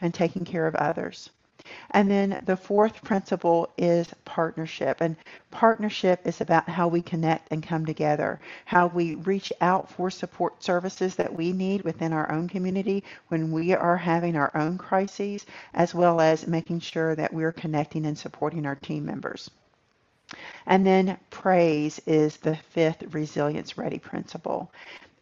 and 0.00 0.12
taking 0.12 0.45
care 0.45 0.66
of 0.66 0.75
others 0.75 1.31
and 1.92 2.11
then 2.11 2.42
the 2.47 2.56
fourth 2.56 3.02
principle 3.02 3.71
is 3.78 4.09
partnership. 4.25 4.99
And 5.00 5.16
partnership 5.50 6.26
is 6.26 6.40
about 6.40 6.68
how 6.68 6.88
we 6.88 7.02
connect 7.02 7.50
and 7.50 7.62
come 7.62 7.86
together, 7.86 8.41
how 8.65 8.88
we 8.88 9.15
reach 9.15 9.52
out 9.60 9.91
for 9.91 10.10
support 10.10 10.62
services 10.62 11.15
that 11.17 11.34
we 11.34 11.52
need 11.52 11.82
within 11.82 12.12
our 12.12 12.30
own 12.30 12.49
community 12.49 13.04
when 13.28 13.52
we 13.52 13.73
are 13.75 13.97
having 13.97 14.36
our 14.36 14.50
own 14.54 14.78
crises, 14.78 15.47
as 15.73 15.95
well 15.95 16.21
as 16.21 16.47
making 16.47 16.80
sure 16.80 17.15
that 17.15 17.32
we're 17.32 17.52
connecting 17.52 18.06
and 18.06 18.19
supporting 18.19 18.67
our 18.67 18.76
team 18.76 19.04
members. 19.04 19.50
And 20.67 20.86
then 20.86 21.19
praise 21.30 22.00
is 22.06 22.38
the 22.38 22.56
fifth 22.56 23.15
resilience 23.15 23.76
ready 23.76 23.99
principle. 23.99 24.73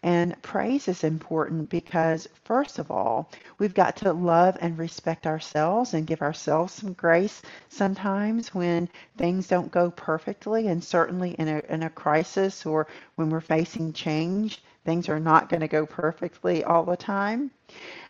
And 0.03 0.41
praise 0.43 0.89
is 0.89 1.05
important 1.05 1.71
because, 1.71 2.29
first 2.45 2.81
of 2.81 2.91
all, 2.91 3.31
we've 3.59 3.75
got 3.75 3.97
to 3.99 4.13
love 4.13 4.59
and 4.61 4.77
respect 4.77 5.27
ourselves 5.29 5.95
and 5.95 6.07
give 6.07 6.23
ourselves 6.23 6.73
some 6.73 6.93
grace 6.95 7.41
sometimes 7.69 8.53
when 8.53 8.89
things 9.17 9.47
don't 9.47 9.71
go 9.71 9.91
perfectly. 9.93 10.67
And 10.67 10.83
certainly 10.83 11.33
in 11.33 11.47
a, 11.49 11.63
in 11.69 11.85
a 11.85 11.91
crisis 11.91 12.67
or 12.67 12.89
when 13.15 13.31
we're 13.31 13.41
facing 13.41 13.93
change, 13.93 14.63
things 14.85 15.09
are 15.09 15.21
not 15.21 15.49
going 15.49 15.61
to 15.61 15.69
go 15.69 15.87
perfectly 15.87 16.65
all 16.65 16.85
the 16.85 16.97
time. 16.97 17.53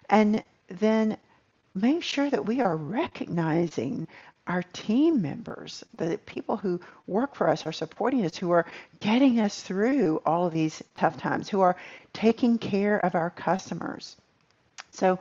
And 0.08 0.42
then 0.68 1.18
make 1.74 2.02
sure 2.02 2.30
that 2.30 2.46
we 2.46 2.60
are 2.60 2.76
recognizing 2.76 4.08
our 4.46 4.62
team 4.72 5.22
members, 5.22 5.84
the 5.96 6.18
people 6.26 6.56
who 6.56 6.80
work 7.06 7.34
for 7.34 7.48
us, 7.48 7.64
are 7.66 7.72
supporting 7.72 8.24
us, 8.24 8.36
who 8.36 8.50
are 8.50 8.66
getting 9.00 9.40
us 9.40 9.62
through 9.62 10.20
all 10.26 10.46
of 10.46 10.52
these 10.52 10.82
tough 10.96 11.16
times, 11.16 11.48
who 11.48 11.60
are 11.60 11.76
taking 12.12 12.58
care 12.58 12.98
of 13.04 13.14
our 13.14 13.30
customers. 13.30 14.16
So 14.90 15.18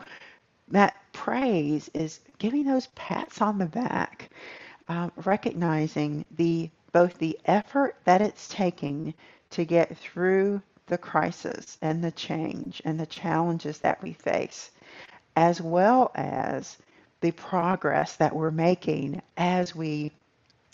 that 0.69 0.95
praise 1.13 1.89
is 1.93 2.19
giving 2.39 2.65
those 2.65 2.87
pats 2.95 3.41
on 3.41 3.57
the 3.57 3.65
back, 3.65 4.29
um, 4.87 5.11
recognizing 5.23 6.25
the 6.31 6.69
both 6.91 7.17
the 7.19 7.39
effort 7.45 7.95
that 8.03 8.21
it's 8.21 8.49
taking 8.49 9.13
to 9.51 9.63
get 9.63 9.97
through 9.97 10.61
the 10.87 10.97
crisis 10.97 11.77
and 11.81 12.03
the 12.03 12.11
change 12.11 12.81
and 12.83 12.99
the 12.99 13.05
challenges 13.05 13.77
that 13.79 14.01
we 14.03 14.11
face, 14.11 14.71
as 15.37 15.61
well 15.61 16.11
as 16.15 16.77
the 17.21 17.31
progress 17.31 18.15
that 18.17 18.35
we're 18.35 18.51
making 18.51 19.21
as 19.37 19.75
we 19.75 20.11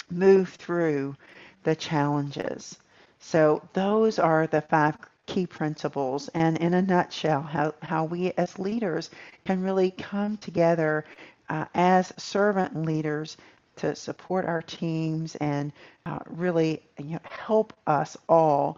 move 0.09 0.49
through 0.49 1.15
the 1.63 1.75
challenges. 1.75 2.77
So 3.19 3.61
those 3.73 4.19
are 4.19 4.47
the 4.47 4.61
five 4.61 4.97
key 5.25 5.45
principles 5.45 6.29
and 6.29 6.57
in 6.57 6.73
a 6.73 6.81
nutshell 6.81 7.41
how, 7.41 7.73
how 7.81 8.05
we 8.05 8.31
as 8.37 8.57
leaders 8.57 9.09
can 9.45 9.61
really 9.61 9.91
come 9.91 10.37
together 10.37 11.03
uh, 11.49 11.65
as 11.75 12.13
servant 12.17 12.85
leaders 12.85 13.35
to 13.75 13.93
support 13.95 14.45
our 14.45 14.61
teams 14.61 15.35
and 15.35 15.73
uh, 16.05 16.19
really 16.27 16.81
you 16.97 17.11
know, 17.11 17.19
help 17.23 17.73
us 17.85 18.15
all 18.29 18.77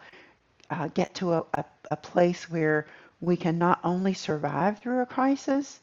uh, 0.71 0.87
get 0.87 1.13
to 1.15 1.33
a, 1.33 1.45
a, 1.53 1.65
a 1.91 1.95
place 1.95 2.49
where 2.49 2.87
we 3.21 3.37
can 3.37 3.57
not 3.57 3.79
only 3.83 4.13
survive 4.13 4.79
through 4.79 5.01
a 5.01 5.05
crisis, 5.05 5.79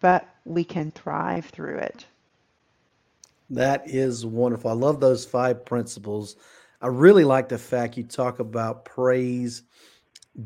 but 0.00 0.28
we 0.44 0.64
can 0.64 0.90
thrive 0.90 1.46
through 1.46 1.78
it. 1.78 2.06
That 3.50 3.88
is 3.88 4.26
wonderful. 4.26 4.70
I 4.70 4.74
love 4.74 5.00
those 5.00 5.24
five 5.24 5.64
principles. 5.64 6.36
I 6.80 6.88
really 6.88 7.24
like 7.24 7.48
the 7.48 7.58
fact 7.58 7.96
you 7.96 8.04
talk 8.04 8.38
about 8.38 8.84
praise 8.84 9.62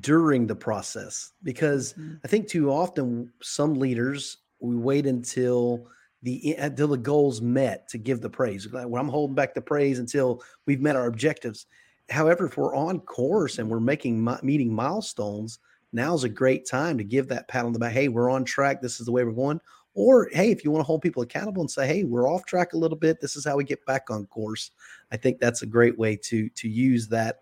during 0.00 0.46
the 0.46 0.54
process 0.54 1.32
because 1.42 1.92
mm-hmm. 1.92 2.14
I 2.24 2.28
think 2.28 2.48
too 2.48 2.70
often 2.70 3.30
some 3.42 3.74
leaders 3.74 4.38
we 4.60 4.76
wait 4.76 5.06
until 5.06 5.86
the 6.22 6.54
until 6.54 6.88
the 6.88 6.96
goals 6.96 7.42
met 7.42 7.88
to 7.88 7.98
give 7.98 8.20
the 8.20 8.30
praise. 8.30 8.70
Well, 8.70 8.96
I'm 8.96 9.08
holding 9.08 9.34
back 9.34 9.54
the 9.54 9.60
praise 9.60 9.98
until 9.98 10.42
we've 10.66 10.80
met 10.80 10.96
our 10.96 11.06
objectives. 11.06 11.66
However, 12.08 12.46
if 12.46 12.56
we're 12.56 12.74
on 12.74 13.00
course 13.00 13.58
and 13.58 13.68
we're 13.68 13.80
making 13.80 14.24
meeting 14.42 14.72
milestones, 14.72 15.58
now's 15.92 16.24
a 16.24 16.28
great 16.28 16.66
time 16.66 16.98
to 16.98 17.04
give 17.04 17.28
that 17.28 17.48
pat 17.48 17.64
on 17.64 17.72
the 17.72 17.78
back. 17.78 17.92
Hey, 17.92 18.08
we're 18.08 18.30
on 18.30 18.44
track. 18.44 18.80
This 18.80 19.00
is 19.00 19.06
the 19.06 19.12
way 19.12 19.24
we're 19.24 19.32
going. 19.32 19.60
Or 19.94 20.28
hey, 20.32 20.50
if 20.50 20.64
you 20.64 20.70
want 20.70 20.80
to 20.80 20.86
hold 20.86 21.02
people 21.02 21.22
accountable 21.22 21.60
and 21.60 21.70
say, 21.70 21.86
hey, 21.86 22.04
we're 22.04 22.28
off 22.28 22.46
track 22.46 22.72
a 22.72 22.78
little 22.78 22.96
bit. 22.96 23.20
This 23.20 23.36
is 23.36 23.44
how 23.44 23.56
we 23.56 23.64
get 23.64 23.84
back 23.84 24.10
on 24.10 24.26
course. 24.26 24.70
I 25.10 25.18
think 25.18 25.38
that's 25.38 25.62
a 25.62 25.66
great 25.66 25.98
way 25.98 26.16
to 26.16 26.48
to 26.48 26.68
use 26.68 27.08
that 27.08 27.40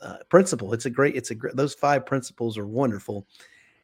uh, 0.00 0.16
principle. 0.30 0.72
It's 0.72 0.86
a 0.86 0.90
great. 0.90 1.14
It's 1.14 1.30
a 1.30 1.34
great. 1.34 1.56
Those 1.56 1.74
five 1.74 2.06
principles 2.06 2.56
are 2.56 2.66
wonderful. 2.66 3.26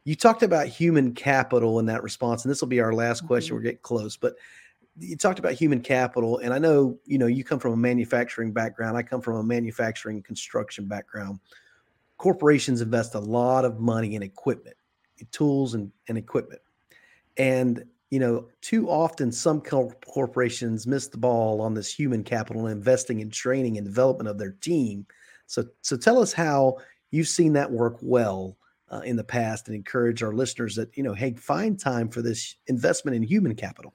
You 0.04 0.14
talked 0.14 0.42
about 0.42 0.68
human 0.68 1.12
capital 1.12 1.78
in 1.78 1.86
that 1.86 2.02
response, 2.02 2.44
and 2.44 2.50
this 2.50 2.60
will 2.60 2.68
be 2.68 2.80
our 2.80 2.94
last 2.94 3.18
mm-hmm. 3.18 3.26
question. 3.26 3.54
We're 3.54 3.62
getting 3.62 3.80
close, 3.82 4.16
but 4.16 4.34
you 4.98 5.16
talked 5.16 5.38
about 5.38 5.52
human 5.52 5.80
capital, 5.80 6.38
and 6.38 6.54
I 6.54 6.58
know 6.58 6.98
you 7.04 7.18
know 7.18 7.26
you 7.26 7.44
come 7.44 7.58
from 7.58 7.74
a 7.74 7.76
manufacturing 7.76 8.52
background. 8.52 8.96
I 8.96 9.02
come 9.02 9.20
from 9.20 9.36
a 9.36 9.42
manufacturing 9.42 10.22
construction 10.22 10.86
background 10.86 11.40
corporations 12.18 12.80
invest 12.80 13.14
a 13.14 13.20
lot 13.20 13.64
of 13.64 13.78
money 13.78 14.14
in 14.14 14.22
equipment, 14.22 14.76
tools 15.30 15.74
and, 15.74 15.92
and 16.08 16.16
equipment. 16.16 16.60
And, 17.36 17.84
you 18.10 18.18
know, 18.18 18.48
too 18.60 18.88
often 18.88 19.30
some 19.32 19.60
corporations 19.60 20.86
miss 20.86 21.08
the 21.08 21.18
ball 21.18 21.60
on 21.60 21.74
this 21.74 21.92
human 21.92 22.24
capital 22.24 22.66
and 22.66 22.76
investing 22.76 23.20
in 23.20 23.30
training 23.30 23.76
and 23.76 23.86
development 23.86 24.28
of 24.28 24.38
their 24.38 24.52
team. 24.52 25.06
So, 25.46 25.64
so 25.82 25.96
tell 25.96 26.18
us 26.18 26.32
how 26.32 26.78
you've 27.10 27.28
seen 27.28 27.52
that 27.54 27.70
work 27.70 27.98
well 28.00 28.56
uh, 28.90 29.00
in 29.04 29.16
the 29.16 29.24
past 29.24 29.68
and 29.68 29.76
encourage 29.76 30.22
our 30.22 30.32
listeners 30.32 30.76
that, 30.76 30.96
you 30.96 31.02
know, 31.02 31.14
hey, 31.14 31.34
find 31.34 31.78
time 31.78 32.08
for 32.08 32.22
this 32.22 32.56
investment 32.68 33.16
in 33.16 33.22
human 33.22 33.54
capital. 33.54 33.92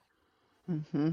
Mm-hmm. 0.70 1.12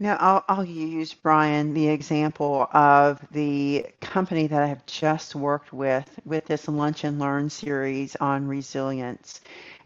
Now, 0.00 0.16
I'll, 0.18 0.44
I'll 0.48 0.64
use, 0.64 1.14
Brian, 1.14 1.72
the 1.72 1.88
example 1.88 2.68
of 2.72 3.24
the 3.30 3.86
company 4.00 4.48
that 4.48 4.62
I 4.62 4.66
have 4.66 4.84
just 4.86 5.36
worked 5.36 5.72
with, 5.72 6.18
with 6.24 6.46
this 6.46 6.66
Lunch 6.66 7.04
and 7.04 7.20
Learn 7.20 7.48
series 7.48 8.16
on 8.16 8.48
resilience. 8.48 9.40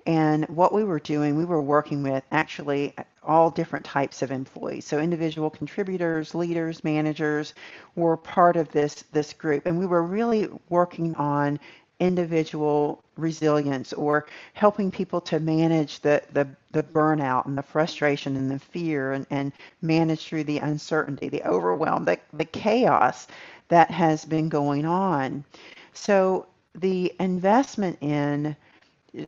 And 0.07 0.49
what 0.49 0.73
we 0.73 0.83
were 0.83 0.99
doing, 0.99 1.37
we 1.37 1.45
were 1.45 1.61
working 1.61 2.03
with 2.03 2.25
actually 2.33 2.95
all 3.23 3.51
different 3.51 3.85
types 3.85 4.23
of 4.23 4.31
employees. 4.31 4.87
So 4.87 4.99
individual 4.99 5.51
contributors, 5.51 6.35
leaders, 6.35 6.83
managers 6.83 7.53
were 7.95 8.17
part 8.17 8.57
of 8.57 8.73
this, 8.73 9.05
this 9.13 9.35
group. 9.35 9.67
And 9.67 9.79
we 9.79 9.85
were 9.85 10.03
really 10.03 10.49
working 10.71 11.15
on 11.17 11.61
individual 12.01 13.03
resilience 13.17 13.93
or 13.93 14.27
helping 14.55 14.91
people 14.91 15.21
to 15.21 15.41
manage 15.41 16.01
the, 16.01 16.23
the, 16.33 16.49
the 16.73 16.83
burnout 16.83 17.47
and 17.47 17.59
the 17.59 17.63
frustration 17.63 18.37
and 18.37 18.51
the 18.51 18.59
fear 18.59 19.13
and, 19.13 19.27
and 19.31 19.53
manage 19.83 20.27
through 20.27 20.45
the 20.45 20.59
uncertainty, 20.59 21.29
the 21.29 21.43
overwhelm, 21.45 22.05
the, 22.05 22.19
the 22.33 22.45
chaos 22.45 23.27
that 23.69 23.91
has 23.91 24.25
been 24.25 24.49
going 24.49 24.87
on. 24.87 25.45
So 25.93 26.47
the 26.75 27.13
investment 27.19 27.99
in 28.01 28.57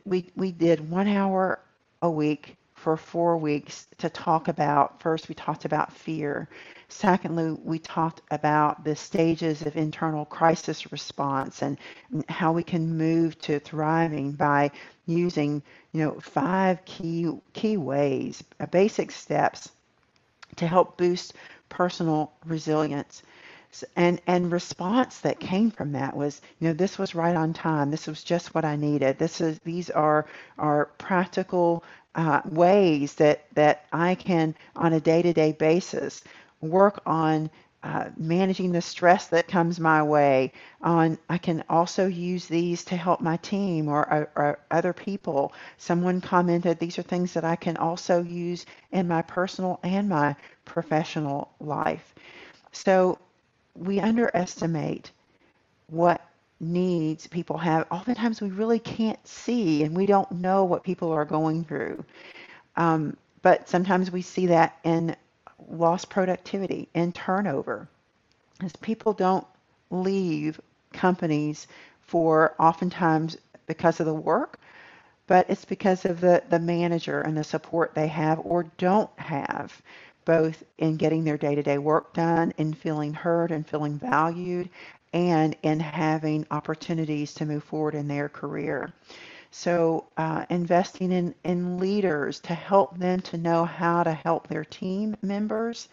we 0.04 0.30
we 0.36 0.52
did 0.52 0.90
one 0.90 1.08
hour 1.08 1.60
a 2.02 2.10
week 2.10 2.56
for 2.80 2.96
four 2.96 3.36
weeks 3.36 3.86
to 3.98 4.08
talk 4.08 4.48
about 4.48 5.00
first 5.02 5.28
we 5.28 5.34
talked 5.34 5.64
about 5.66 5.92
fear. 5.92 6.48
Secondly 6.88 7.52
we 7.64 7.78
talked 7.78 8.22
about 8.30 8.84
the 8.84 8.96
stages 8.96 9.62
of 9.62 9.76
internal 9.76 10.24
crisis 10.24 10.90
response 10.92 11.62
and 11.62 11.78
how 12.28 12.52
we 12.52 12.62
can 12.64 12.96
move 12.96 13.38
to 13.40 13.60
thriving 13.60 14.32
by 14.32 14.70
using 15.06 15.62
you 15.92 16.00
know 16.02 16.20
five 16.20 16.84
key 16.86 17.30
key 17.52 17.76
ways 17.76 18.42
uh, 18.60 18.66
basic 18.66 19.10
steps 19.10 19.70
to 20.56 20.66
help 20.66 20.96
boost 20.96 21.34
personal 21.68 22.32
resilience. 22.46 23.22
And 23.96 24.20
and 24.26 24.50
response 24.50 25.20
that 25.20 25.38
came 25.38 25.70
from 25.70 25.92
that 25.92 26.16
was 26.16 26.40
you 26.58 26.68
know 26.68 26.74
this 26.74 26.98
was 26.98 27.14
right 27.14 27.36
on 27.36 27.52
time. 27.52 27.90
This 27.90 28.08
was 28.08 28.24
just 28.24 28.52
what 28.54 28.64
i 28.64 28.74
needed. 28.76 29.18
This 29.18 29.40
is 29.40 29.60
these 29.60 29.90
are 29.90 30.26
are 30.58 30.86
practical 30.98 31.84
uh, 32.14 32.40
ways 32.44 33.14
that 33.14 33.44
that 33.54 33.86
i 33.92 34.14
can 34.14 34.54
on 34.76 34.92
a 34.92 35.00
day-to-day 35.00 35.52
basis 35.52 36.22
work 36.60 37.00
on 37.06 37.50
uh, 37.82 38.10
managing 38.18 38.72
the 38.72 38.82
stress 38.82 39.28
that 39.28 39.48
comes 39.48 39.80
my 39.80 40.02
way. 40.02 40.52
On 40.82 41.16
i 41.30 41.38
can 41.38 41.64
also 41.68 42.06
use 42.06 42.46
these 42.46 42.84
to 42.84 42.96
help 42.96 43.20
my 43.20 43.38
team 43.38 43.88
or, 43.88 44.28
or, 44.36 44.58
other 44.70 44.92
people. 44.92 45.54
Someone 45.78 46.20
commented 46.20 46.78
these 46.78 46.98
are 46.98 47.02
things 47.02 47.32
that 47.32 47.44
i 47.44 47.56
can 47.56 47.78
also 47.78 48.22
use 48.22 48.66
in 48.92 49.08
my 49.08 49.22
personal 49.22 49.80
and 49.82 50.08
my 50.08 50.36
professional 50.66 51.50
life. 51.58 52.14
So 52.72 53.18
we 53.74 53.98
underestimate 53.98 55.10
what 55.86 56.20
needs 56.60 57.26
people 57.26 57.58
have. 57.58 57.86
Oftentimes, 57.90 58.40
we 58.40 58.50
really 58.50 58.78
can't 58.78 59.24
see 59.26 59.82
and 59.84 59.96
we 59.96 60.06
don't 60.06 60.30
know 60.32 60.64
what 60.64 60.84
people 60.84 61.12
are 61.12 61.24
going 61.26 61.64
through. 61.64 62.04
Um, 62.76 63.16
but 63.42 63.68
sometimes 63.68 64.10
we 64.10 64.22
see 64.22 64.46
that 64.46 64.78
in 64.84 65.16
lost 65.70 66.10
productivity 66.10 66.88
and 66.94 67.14
turnover, 67.14 67.88
as 68.62 68.74
people 68.76 69.12
don't 69.12 69.46
leave 69.90 70.60
companies 70.92 71.66
for 72.02 72.54
oftentimes 72.58 73.36
because 73.66 74.00
of 74.00 74.06
the 74.06 74.14
work, 74.14 74.58
but 75.26 75.48
it's 75.50 75.64
because 75.64 76.04
of 76.04 76.20
the, 76.20 76.42
the 76.50 76.58
manager 76.58 77.20
and 77.22 77.36
the 77.36 77.44
support 77.44 77.94
they 77.94 78.08
have 78.08 78.40
or 78.44 78.64
don't 78.78 79.10
have 79.18 79.80
both 80.24 80.62
in 80.78 80.96
getting 80.96 81.24
their 81.24 81.38
day 81.38 81.54
to 81.54 81.62
day 81.62 81.78
work 81.78 82.12
done, 82.14 82.52
in 82.58 82.74
feeling 82.74 83.14
heard 83.14 83.50
and 83.50 83.66
feeling 83.66 83.98
valued, 83.98 84.68
and 85.12 85.56
in 85.62 85.80
having 85.80 86.46
opportunities 86.50 87.34
to 87.34 87.46
move 87.46 87.64
forward 87.64 87.94
in 87.94 88.08
their 88.08 88.28
career. 88.28 88.92
So, 89.50 90.04
uh, 90.16 90.46
investing 90.48 91.10
in, 91.10 91.34
in 91.42 91.78
leaders 91.78 92.38
to 92.40 92.54
help 92.54 92.96
them 92.98 93.20
to 93.22 93.36
know 93.36 93.64
how 93.64 94.04
to 94.04 94.12
help 94.12 94.46
their 94.46 94.64
team 94.64 95.16
members 95.22 95.88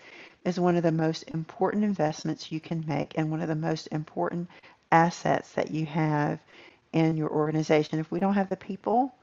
is 0.46 0.60
one 0.60 0.76
of 0.76 0.84
the 0.84 0.92
most 0.92 1.24
important 1.34 1.84
investments 1.84 2.52
you 2.52 2.60
can 2.60 2.84
make 2.88 3.18
and 3.18 3.32
one 3.32 3.42
of 3.42 3.48
the 3.48 3.56
most 3.56 3.88
important 3.88 4.48
assets 4.92 5.52
that 5.54 5.72
you 5.72 5.86
have 5.86 6.40
in 6.94 7.18
your 7.18 7.30
organization. 7.30 8.00
If 8.00 8.12
we 8.12 8.20
don't 8.20 8.36
have 8.36 8.50
the 8.50 8.56
people 8.56 9.14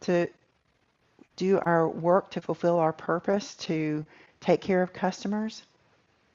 to 0.00 0.28
do 1.36 1.58
our 1.60 1.88
work 1.88 2.30
to 2.30 2.40
fulfill 2.40 2.78
our 2.78 2.92
purpose, 2.92 3.54
to 3.56 4.04
take 4.40 4.60
care 4.60 4.82
of 4.82 4.92
customers, 4.92 5.62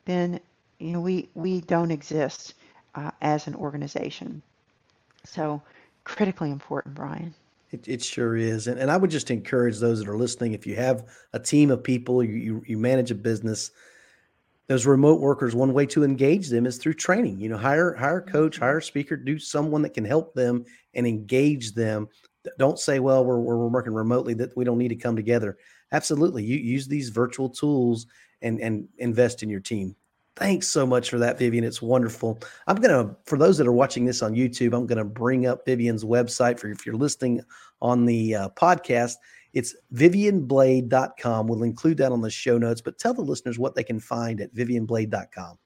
then 0.05 0.39
you 0.79 0.91
know 0.91 1.01
we 1.01 1.29
we 1.35 1.61
don't 1.61 1.91
exist 1.91 2.55
uh, 2.95 3.11
as 3.21 3.47
an 3.47 3.55
organization. 3.55 4.41
So 5.25 5.61
critically 6.03 6.51
important, 6.51 6.95
Brian. 6.95 7.33
It, 7.71 7.87
it 7.87 8.01
sure 8.01 8.35
is, 8.35 8.67
and, 8.67 8.79
and 8.79 8.89
I 8.89 8.97
would 8.97 9.11
just 9.11 9.29
encourage 9.29 9.77
those 9.77 9.99
that 9.99 10.07
are 10.07 10.17
listening. 10.17 10.53
If 10.53 10.65
you 10.65 10.75
have 10.75 11.07
a 11.33 11.39
team 11.39 11.69
of 11.69 11.83
people, 11.83 12.23
you, 12.23 12.33
you 12.33 12.63
you 12.65 12.77
manage 12.79 13.11
a 13.11 13.15
business, 13.15 13.69
those 14.67 14.87
remote 14.87 15.21
workers, 15.21 15.53
one 15.53 15.73
way 15.73 15.85
to 15.87 16.03
engage 16.03 16.49
them 16.49 16.65
is 16.65 16.77
through 16.77 16.95
training. 16.95 17.39
You 17.39 17.49
know, 17.49 17.57
hire 17.57 17.93
hire 17.93 18.17
a 18.17 18.21
coach, 18.23 18.55
mm-hmm. 18.55 18.63
hire 18.63 18.79
a 18.79 18.83
speaker, 18.83 19.15
do 19.15 19.37
someone 19.37 19.83
that 19.83 19.93
can 19.93 20.03
help 20.03 20.33
them 20.33 20.65
and 20.95 21.05
engage 21.05 21.73
them. 21.73 22.07
Don't 22.57 22.79
say, 22.79 22.99
"Well, 22.99 23.23
we're 23.23 23.39
we're 23.39 23.67
working 23.67 23.93
remotely 23.93 24.33
that 24.35 24.57
we 24.57 24.65
don't 24.65 24.79
need 24.79 24.87
to 24.87 24.95
come 24.95 25.15
together." 25.15 25.57
absolutely 25.91 26.43
you 26.43 26.57
use 26.57 26.87
these 26.87 27.09
virtual 27.09 27.49
tools 27.49 28.05
and 28.41 28.59
and 28.59 28.87
invest 28.97 29.43
in 29.43 29.49
your 29.49 29.59
team 29.59 29.95
thanks 30.39 30.67
so 30.67 30.87
much 30.87 31.09
for 31.09 31.19
that 31.19 31.37
vivian. 31.37 31.63
It's 31.63 31.81
wonderful. 31.81 32.39
I'm 32.65 32.77
gonna 32.77 33.15
for 33.25 33.37
those 33.37 33.57
that 33.57 33.67
are 33.67 33.73
watching 33.73 34.05
this 34.05 34.21
on 34.21 34.33
youtube 34.33 34.73
i'm 34.73 34.87
gonna 34.87 35.03
bring 35.03 35.45
up 35.45 35.65
vivian's 35.65 36.03
website 36.03 36.57
for 36.57 36.69
if 36.69 36.85
you're 36.85 36.95
listening 36.95 37.41
on 37.81 38.05
the 38.05 38.35
uh, 38.35 38.49
podcast. 38.49 39.15
It's 39.53 39.75
vivianblade.com 39.93 41.47
we'll 41.47 41.63
include 41.63 41.97
that 41.97 42.11
on 42.11 42.21
the 42.21 42.29
show 42.29 42.57
notes 42.57 42.81
but 42.81 42.97
tell 42.97 43.13
the 43.13 43.21
listeners 43.21 43.59
what 43.59 43.75
they 43.75 43.83
can 43.83 43.99
find 43.99 44.41
at 44.41 44.53
vivianblade.com 44.53 45.57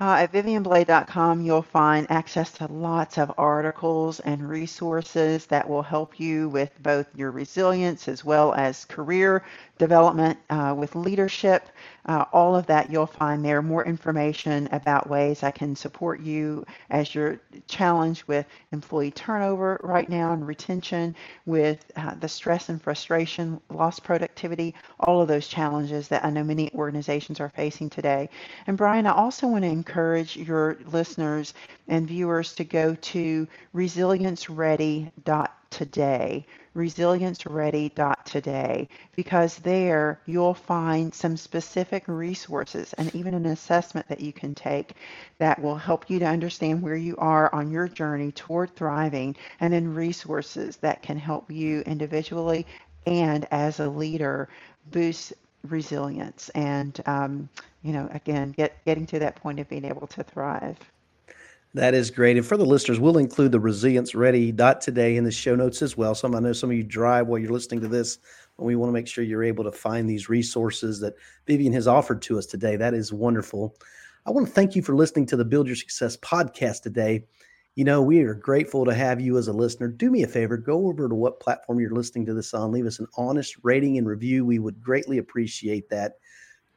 uh, 0.00 0.16
at 0.18 0.32
vivianblade.com, 0.32 1.40
you'll 1.40 1.62
find 1.62 2.10
access 2.10 2.50
to 2.50 2.66
lots 2.66 3.16
of 3.16 3.32
articles 3.38 4.18
and 4.20 4.48
resources 4.48 5.46
that 5.46 5.68
will 5.68 5.84
help 5.84 6.18
you 6.18 6.48
with 6.48 6.70
both 6.82 7.06
your 7.14 7.30
resilience 7.30 8.08
as 8.08 8.24
well 8.24 8.52
as 8.54 8.86
career 8.86 9.44
development 9.78 10.36
uh, 10.50 10.74
with 10.76 10.96
leadership. 10.96 11.68
Uh, 12.06 12.24
all 12.32 12.54
of 12.56 12.66
that 12.66 12.90
you'll 12.90 13.06
find 13.06 13.44
there. 13.44 13.62
More 13.62 13.84
information 13.86 14.68
about 14.72 15.08
ways 15.08 15.42
I 15.42 15.50
can 15.50 15.74
support 15.76 16.20
you 16.20 16.64
as 16.90 17.14
you're 17.14 17.40
challenged 17.66 18.24
with 18.28 18.46
employee 18.72 19.10
turnover 19.10 19.80
right 19.82 20.08
now 20.08 20.32
and 20.32 20.46
retention, 20.46 21.14
with 21.46 21.90
uh, 21.96 22.14
the 22.20 22.28
stress 22.28 22.68
and 22.68 22.80
frustration, 22.82 23.60
lost 23.70 24.04
productivity, 24.04 24.74
all 25.00 25.20
of 25.22 25.28
those 25.28 25.48
challenges 25.48 26.08
that 26.08 26.24
I 26.24 26.30
know 26.30 26.44
many 26.44 26.70
organizations 26.74 27.40
are 27.40 27.48
facing 27.50 27.88
today. 27.90 28.28
And 28.66 28.76
Brian, 28.76 29.06
I 29.06 29.12
also 29.12 29.46
want 29.46 29.64
to 29.64 29.70
encourage 29.70 30.36
your 30.36 30.76
listeners 30.92 31.54
and 31.88 32.06
viewers 32.06 32.54
to 32.54 32.64
go 32.64 32.94
to 32.94 33.46
resilienceready.today 33.74 36.46
resilienceready.today 36.74 38.88
because 39.14 39.56
there 39.58 40.18
you'll 40.26 40.54
find 40.54 41.14
some 41.14 41.36
specific 41.36 42.02
resources 42.06 42.92
and 42.94 43.14
even 43.14 43.34
an 43.34 43.46
assessment 43.46 44.08
that 44.08 44.20
you 44.20 44.32
can 44.32 44.54
take 44.54 44.94
that 45.38 45.62
will 45.62 45.76
help 45.76 46.10
you 46.10 46.18
to 46.18 46.26
understand 46.26 46.82
where 46.82 46.96
you 46.96 47.14
are 47.18 47.54
on 47.54 47.70
your 47.70 47.86
journey 47.88 48.32
toward 48.32 48.74
thriving 48.74 49.36
and 49.60 49.72
then 49.72 49.94
resources 49.94 50.76
that 50.78 51.02
can 51.02 51.16
help 51.16 51.50
you 51.50 51.80
individually 51.82 52.66
and 53.06 53.46
as 53.50 53.80
a 53.80 53.88
leader 53.88 54.48
boost 54.90 55.32
resilience 55.68 56.48
and 56.50 57.00
um, 57.06 57.48
you 57.82 57.92
know 57.92 58.08
again 58.12 58.52
get 58.52 58.84
getting 58.84 59.06
to 59.06 59.18
that 59.18 59.36
point 59.36 59.60
of 59.60 59.68
being 59.68 59.84
able 59.84 60.06
to 60.06 60.22
thrive 60.22 60.78
that 61.74 61.92
is 61.92 62.10
great. 62.10 62.36
And 62.36 62.46
for 62.46 62.56
the 62.56 62.64
listeners, 62.64 63.00
we'll 63.00 63.18
include 63.18 63.50
the 63.50 63.60
resilience 63.60 64.14
ready 64.14 64.52
dot 64.52 64.80
today 64.80 65.16
in 65.16 65.24
the 65.24 65.32
show 65.32 65.56
notes 65.56 65.82
as 65.82 65.96
well. 65.96 66.14
Some 66.14 66.34
I 66.34 66.38
know 66.38 66.52
some 66.52 66.70
of 66.70 66.76
you 66.76 66.84
drive 66.84 67.26
while 67.26 67.40
you're 67.40 67.50
listening 67.50 67.80
to 67.80 67.88
this, 67.88 68.18
and 68.58 68.66
we 68.66 68.76
want 68.76 68.88
to 68.88 68.94
make 68.94 69.08
sure 69.08 69.24
you're 69.24 69.42
able 69.42 69.64
to 69.64 69.72
find 69.72 70.08
these 70.08 70.28
resources 70.28 71.00
that 71.00 71.14
Vivian 71.46 71.72
has 71.72 71.88
offered 71.88 72.22
to 72.22 72.38
us 72.38 72.46
today. 72.46 72.76
That 72.76 72.94
is 72.94 73.12
wonderful. 73.12 73.76
I 74.24 74.30
want 74.30 74.46
to 74.46 74.52
thank 74.52 74.76
you 74.76 74.82
for 74.82 74.94
listening 74.94 75.26
to 75.26 75.36
the 75.36 75.44
Build 75.44 75.66
Your 75.66 75.76
Success 75.76 76.16
podcast 76.18 76.82
today. 76.82 77.24
You 77.74 77.84
know, 77.84 78.00
we 78.00 78.22
are 78.22 78.34
grateful 78.34 78.84
to 78.84 78.94
have 78.94 79.20
you 79.20 79.36
as 79.36 79.48
a 79.48 79.52
listener. 79.52 79.88
Do 79.88 80.12
me 80.12 80.22
a 80.22 80.28
favor, 80.28 80.56
go 80.56 80.86
over 80.86 81.08
to 81.08 81.14
what 81.14 81.40
platform 81.40 81.80
you're 81.80 81.90
listening 81.90 82.24
to 82.26 82.34
this 82.34 82.54
on, 82.54 82.70
leave 82.70 82.86
us 82.86 83.00
an 83.00 83.08
honest 83.16 83.56
rating 83.64 83.98
and 83.98 84.06
review. 84.06 84.46
We 84.46 84.60
would 84.60 84.80
greatly 84.80 85.18
appreciate 85.18 85.90
that. 85.90 86.18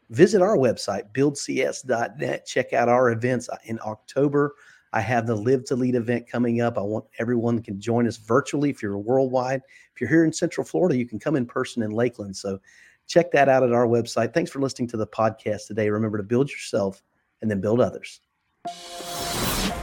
Visit 0.09 0.41
our 0.41 0.57
website, 0.57 1.11
buildcs.net. 1.13 2.45
Check 2.47 2.73
out 2.73 2.89
our 2.89 3.11
events 3.11 3.47
in 3.65 3.77
October 3.85 4.55
I 4.93 5.01
have 5.01 5.27
the 5.27 5.35
Live 5.35 5.65
to 5.65 5.75
Lead 5.75 5.95
event 5.95 6.29
coming 6.29 6.61
up. 6.61 6.77
I 6.77 6.81
want 6.81 7.05
everyone 7.19 7.61
can 7.61 7.79
join 7.79 8.07
us 8.07 8.17
virtually 8.17 8.69
if 8.69 8.81
you're 8.81 8.97
worldwide. 8.97 9.61
If 9.93 10.01
you're 10.01 10.09
here 10.09 10.23
in 10.23 10.33
Central 10.33 10.65
Florida, 10.65 10.97
you 10.97 11.05
can 11.05 11.19
come 11.19 11.35
in 11.35 11.45
person 11.45 11.83
in 11.83 11.91
Lakeland. 11.91 12.35
So 12.35 12.59
check 13.07 13.31
that 13.31 13.49
out 13.49 13.63
at 13.63 13.73
our 13.73 13.87
website. 13.87 14.33
Thanks 14.33 14.51
for 14.51 14.59
listening 14.59 14.87
to 14.89 14.97
the 14.97 15.07
podcast 15.07 15.67
today. 15.67 15.89
Remember 15.89 16.17
to 16.17 16.23
build 16.23 16.49
yourself 16.49 17.01
and 17.41 17.51
then 17.51 17.61
build 17.61 17.81
others. 17.81 18.21